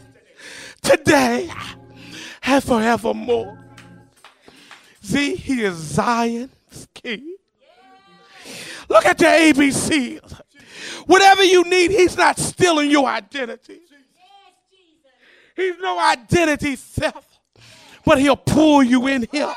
today, 0.82 1.52
and 2.44 2.64
forevermore. 2.64 3.58
See, 5.02 5.36
he 5.36 5.62
is 5.62 5.76
Zion 5.76 6.50
king. 6.94 7.38
Look 8.90 9.06
at 9.06 9.20
your 9.20 9.32
ABCs. 9.32 10.42
Whatever 11.06 11.44
you 11.44 11.64
need, 11.64 11.92
he's 11.92 12.16
not 12.16 12.38
stealing 12.38 12.92
your 12.92 13.08
identity. 13.08 13.80
He's 15.56 15.78
no 15.80 16.00
identity 16.00 16.76
theft. 16.76 17.40
but 18.08 18.20
he'll 18.20 18.38
pull 18.38 18.82
you 18.82 19.06
in 19.08 19.28
Him. 19.30 19.50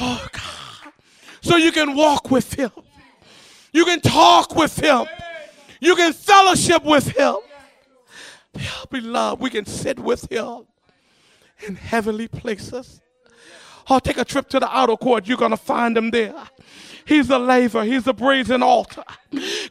Oh, 0.00 0.26
God. 0.32 0.92
So 1.42 1.56
you 1.56 1.70
can 1.70 1.94
walk 1.94 2.30
with 2.30 2.54
Him, 2.54 2.70
you 3.72 3.84
can 3.84 4.00
talk 4.00 4.56
with 4.56 4.78
Him, 4.78 5.04
you 5.80 5.94
can 5.96 6.14
fellowship 6.14 6.82
with 6.82 7.08
Him. 7.08 7.36
Beloved, 8.90 9.42
we 9.42 9.50
can 9.50 9.66
sit 9.66 9.98
with 9.98 10.30
Him 10.32 10.66
in 11.66 11.74
heavenly 11.74 12.28
places. 12.28 13.01
Or 13.88 14.00
take 14.00 14.18
a 14.18 14.24
trip 14.24 14.48
to 14.50 14.60
the 14.60 14.68
outer 14.68 14.96
court, 14.96 15.26
you're 15.26 15.36
going 15.36 15.50
to 15.50 15.56
find 15.56 15.96
Him 15.96 16.10
there. 16.10 16.34
He's 17.04 17.28
the 17.28 17.38
laver. 17.38 17.84
He's 17.84 18.04
the 18.04 18.14
brazen 18.14 18.62
altar. 18.62 19.02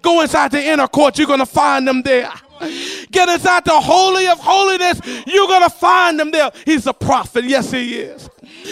Go 0.01 0.21
inside 0.21 0.51
the 0.51 0.63
inner 0.63 0.87
court. 0.87 1.17
You're 1.17 1.27
going 1.27 1.39
to 1.39 1.45
find 1.45 1.87
them 1.87 2.01
there. 2.01 2.31
Get 3.09 3.29
inside 3.29 3.65
the 3.65 3.79
holy 3.79 4.27
of 4.27 4.39
holiness. 4.39 4.99
You're 5.25 5.47
going 5.47 5.63
to 5.63 5.69
find 5.69 6.19
them 6.19 6.31
there. 6.31 6.51
He's 6.65 6.83
the 6.83 6.93
prophet. 6.93 7.45
Yes, 7.45 7.71
he 7.71 7.95
is. 7.95 8.29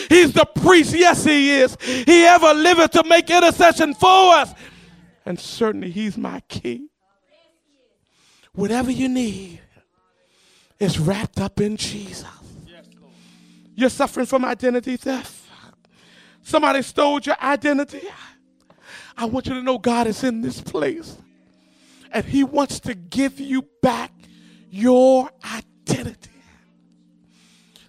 He's 0.10 0.34
the 0.34 0.46
priest. 0.46 0.94
Yes, 0.94 1.24
he 1.24 1.52
is. 1.52 1.78
He 1.82 2.26
ever 2.26 2.54
liveth 2.54 2.92
to 2.92 3.04
make 3.06 3.30
intercession 3.30 3.94
for 3.94 4.36
us. 4.36 4.54
And 5.26 5.40
certainly 5.40 5.90
he's 5.90 6.18
my 6.18 6.42
key. 6.42 6.88
Whatever 8.54 8.92
you 8.92 9.08
need 9.08 9.62
is 10.80 11.00
wrapped 11.00 11.40
up 11.40 11.60
in 11.62 11.78
Jesus. 11.78 12.26
You're 13.80 13.90
suffering 13.90 14.26
from 14.26 14.44
identity 14.44 14.98
theft. 14.98 15.42
Somebody 16.42 16.82
stole 16.82 17.22
your 17.22 17.38
identity. 17.42 18.02
I 19.16 19.24
want 19.24 19.48
you 19.48 19.54
to 19.54 19.64
know 19.64 19.78
God 19.78 20.06
is 20.06 20.22
in 20.22 20.42
this 20.42 20.60
place 20.60 21.16
and 22.12 22.26
He 22.26 22.44
wants 22.44 22.82
to 22.82 22.94
give 22.94 23.40
you 23.40 23.62
back 23.82 24.12
your 24.70 25.30
identity 25.46 26.30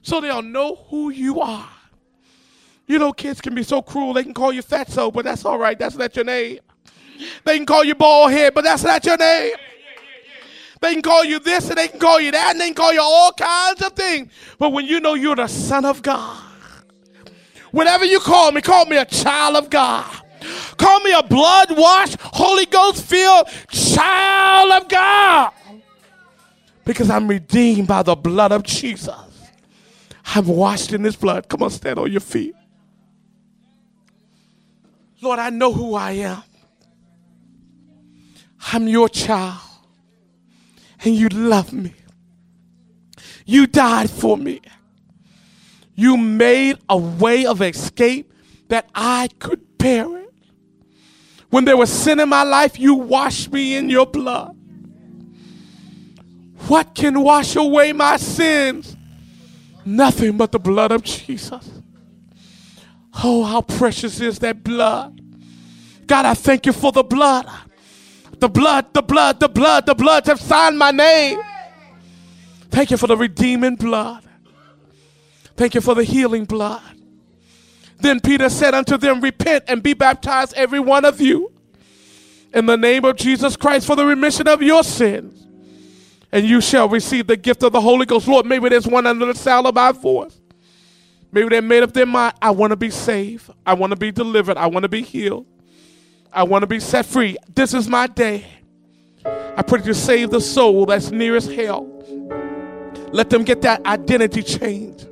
so 0.00 0.20
they'll 0.20 0.42
know 0.42 0.76
who 0.90 1.10
you 1.10 1.40
are. 1.40 1.68
You 2.86 3.00
know, 3.00 3.12
kids 3.12 3.40
can 3.40 3.56
be 3.56 3.64
so 3.64 3.82
cruel, 3.82 4.12
they 4.12 4.22
can 4.22 4.32
call 4.32 4.52
you 4.52 4.62
fatso, 4.62 5.12
but 5.12 5.24
that's 5.24 5.44
all 5.44 5.58
right, 5.58 5.76
that's 5.76 5.96
not 5.96 6.14
your 6.14 6.24
name. 6.24 6.60
They 7.44 7.56
can 7.56 7.66
call 7.66 7.82
you 7.82 7.96
bald 7.96 8.30
head, 8.30 8.54
but 8.54 8.62
that's 8.62 8.84
not 8.84 9.04
your 9.04 9.16
name. 9.16 9.56
They 10.80 10.94
can 10.94 11.02
call 11.02 11.24
you 11.24 11.38
this 11.38 11.68
and 11.68 11.76
they 11.76 11.88
can 11.88 12.00
call 12.00 12.20
you 12.20 12.30
that 12.30 12.52
and 12.52 12.60
they 12.60 12.66
can 12.66 12.74
call 12.74 12.92
you 12.92 13.02
all 13.02 13.32
kinds 13.32 13.82
of 13.82 13.92
things. 13.92 14.32
But 14.58 14.70
when 14.70 14.86
you 14.86 15.00
know 15.00 15.14
you're 15.14 15.36
the 15.36 15.46
Son 15.46 15.84
of 15.84 16.00
God, 16.02 16.42
whatever 17.70 18.04
you 18.04 18.18
call 18.18 18.50
me, 18.52 18.62
call 18.62 18.86
me 18.86 18.96
a 18.96 19.04
child 19.04 19.56
of 19.56 19.68
God. 19.68 20.10
Call 20.78 21.00
me 21.00 21.12
a 21.12 21.22
blood 21.22 21.76
washed, 21.76 22.16
Holy 22.20 22.64
Ghost 22.64 23.04
filled 23.04 23.46
child 23.68 24.82
of 24.82 24.88
God. 24.88 25.52
Because 26.84 27.10
I'm 27.10 27.28
redeemed 27.28 27.86
by 27.86 28.02
the 28.02 28.16
blood 28.16 28.50
of 28.50 28.62
Jesus. 28.62 29.14
I'm 30.34 30.46
washed 30.46 30.92
in 30.94 31.04
His 31.04 31.14
blood. 31.14 31.46
Come 31.48 31.62
on, 31.62 31.70
stand 31.70 31.98
on 31.98 32.10
your 32.10 32.20
feet. 32.20 32.54
Lord, 35.20 35.38
I 35.38 35.50
know 35.50 35.72
who 35.72 35.94
I 35.94 36.12
am. 36.12 36.42
I'm 38.72 38.88
your 38.88 39.10
child. 39.10 39.60
And 41.02 41.14
you 41.14 41.28
love 41.28 41.72
me. 41.72 41.94
You 43.46 43.66
died 43.66 44.10
for 44.10 44.36
me. 44.36 44.60
You 45.94 46.16
made 46.16 46.78
a 46.88 46.96
way 46.96 47.46
of 47.46 47.62
escape 47.62 48.32
that 48.68 48.88
I 48.94 49.28
could 49.38 49.78
bear 49.78 50.18
it. 50.18 50.32
When 51.50 51.64
there 51.64 51.76
was 51.76 51.90
sin 51.90 52.20
in 52.20 52.28
my 52.28 52.44
life, 52.44 52.78
you 52.78 52.94
washed 52.94 53.52
me 53.52 53.74
in 53.76 53.90
your 53.90 54.06
blood. 54.06 54.56
What 56.68 56.94
can 56.94 57.20
wash 57.22 57.56
away 57.56 57.92
my 57.92 58.16
sins? 58.16 58.96
Nothing 59.84 60.36
but 60.36 60.52
the 60.52 60.60
blood 60.60 60.92
of 60.92 61.02
Jesus. 61.02 61.68
Oh, 63.24 63.42
how 63.42 63.62
precious 63.62 64.20
is 64.20 64.38
that 64.38 64.62
blood. 64.62 65.20
God, 66.06 66.26
I 66.26 66.34
thank 66.34 66.66
you 66.66 66.72
for 66.72 66.92
the 66.92 67.02
blood. 67.02 67.46
The 68.40 68.48
blood, 68.48 68.92
the 68.94 69.02
blood, 69.02 69.38
the 69.38 69.48
blood, 69.48 69.86
the 69.86 69.94
blood 69.94 70.26
have 70.26 70.40
signed 70.40 70.78
my 70.78 70.90
name. 70.90 71.40
Thank 72.70 72.90
you 72.90 72.96
for 72.96 73.06
the 73.06 73.16
redeeming 73.16 73.76
blood. 73.76 74.24
Thank 75.56 75.74
you 75.74 75.80
for 75.80 75.94
the 75.94 76.04
healing 76.04 76.46
blood. 76.46 76.82
Then 77.98 78.18
Peter 78.20 78.48
said 78.48 78.74
unto 78.74 78.96
them, 78.96 79.20
Repent 79.20 79.64
and 79.68 79.82
be 79.82 79.92
baptized, 79.92 80.54
every 80.54 80.80
one 80.80 81.04
of 81.04 81.20
you, 81.20 81.52
in 82.54 82.64
the 82.64 82.76
name 82.76 83.04
of 83.04 83.16
Jesus 83.16 83.56
Christ 83.56 83.86
for 83.86 83.94
the 83.94 84.06
remission 84.06 84.48
of 84.48 84.62
your 84.62 84.82
sins. 84.82 85.46
And 86.32 86.46
you 86.46 86.60
shall 86.60 86.88
receive 86.88 87.26
the 87.26 87.36
gift 87.36 87.62
of 87.62 87.72
the 87.72 87.80
Holy 87.80 88.06
Ghost. 88.06 88.26
Lord, 88.26 88.46
maybe 88.46 88.68
there's 88.68 88.86
one 88.86 89.06
under 89.06 89.26
the 89.26 89.34
sound 89.34 89.66
of 89.66 89.76
our 89.76 89.92
voice. 89.92 90.40
Maybe 91.32 91.48
they 91.48 91.60
made 91.60 91.82
up 91.82 91.92
their 91.92 92.06
mind, 92.06 92.34
I 92.40 92.52
want 92.52 92.70
to 92.70 92.76
be 92.76 92.90
saved. 92.90 93.50
I 93.66 93.74
want 93.74 93.90
to 93.90 93.96
be 93.96 94.10
delivered. 94.10 94.56
I 94.56 94.66
want 94.66 94.84
to 94.84 94.88
be 94.88 95.02
healed. 95.02 95.46
I 96.32 96.44
want 96.44 96.62
to 96.62 96.66
be 96.66 96.80
set 96.80 97.06
free. 97.06 97.36
This 97.54 97.74
is 97.74 97.88
my 97.88 98.06
day. 98.06 98.46
I 99.24 99.62
pray 99.62 99.80
to 99.82 99.94
save 99.94 100.30
the 100.30 100.40
soul 100.40 100.86
that's 100.86 101.10
nearest 101.10 101.50
hell. 101.50 101.86
Let 103.12 103.30
them 103.30 103.42
get 103.42 103.62
that 103.62 103.84
identity 103.84 104.42
change. 104.42 105.04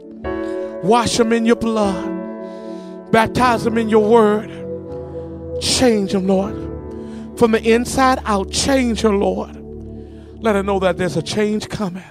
Wash 0.85 1.17
them 1.17 1.33
in 1.33 1.45
your 1.45 1.57
blood. 1.57 3.11
Baptize 3.11 3.65
them 3.65 3.79
in 3.79 3.89
your 3.89 4.09
word. 4.09 4.49
Change 5.61 6.13
them, 6.13 6.29
Lord. 6.29 6.55
From 7.39 7.51
the 7.51 7.63
inside 7.63 8.21
out, 8.25 8.51
change 8.51 9.01
her, 9.01 9.13
Lord. 9.13 9.57
Let 10.41 10.55
her 10.55 10.63
know 10.63 10.79
that 10.79 10.99
there's 10.99 11.17
a 11.17 11.23
change 11.23 11.69
coming. 11.69 12.05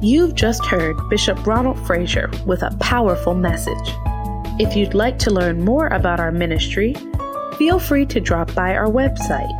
You've 0.00 0.36
just 0.36 0.64
heard 0.64 0.96
Bishop 1.08 1.44
Ronald 1.44 1.84
Frazier 1.84 2.30
with 2.46 2.62
a 2.62 2.70
powerful 2.78 3.34
message. 3.34 3.74
If 4.60 4.76
you'd 4.76 4.94
like 4.94 5.18
to 5.20 5.30
learn 5.32 5.64
more 5.64 5.86
about 5.88 6.20
our 6.20 6.30
ministry, 6.30 6.94
feel 7.56 7.80
free 7.80 8.06
to 8.06 8.20
drop 8.20 8.54
by 8.54 8.76
our 8.76 8.86
website, 8.86 9.50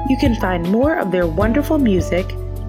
You 0.09 0.17
can 0.21 0.35
find 0.37 0.71
more 0.71 0.99
of 0.99 1.11
their 1.11 1.27
wonderful 1.27 1.79
music 1.79 2.27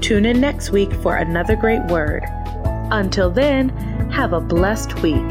Tune 0.00 0.24
in 0.24 0.40
next 0.40 0.70
week 0.70 0.92
for 0.94 1.16
another 1.16 1.56
great 1.56 1.82
word. 1.86 2.22
Until 2.90 3.30
then, 3.30 3.70
have 4.10 4.32
a 4.32 4.40
blessed 4.40 5.02
week 5.02 5.24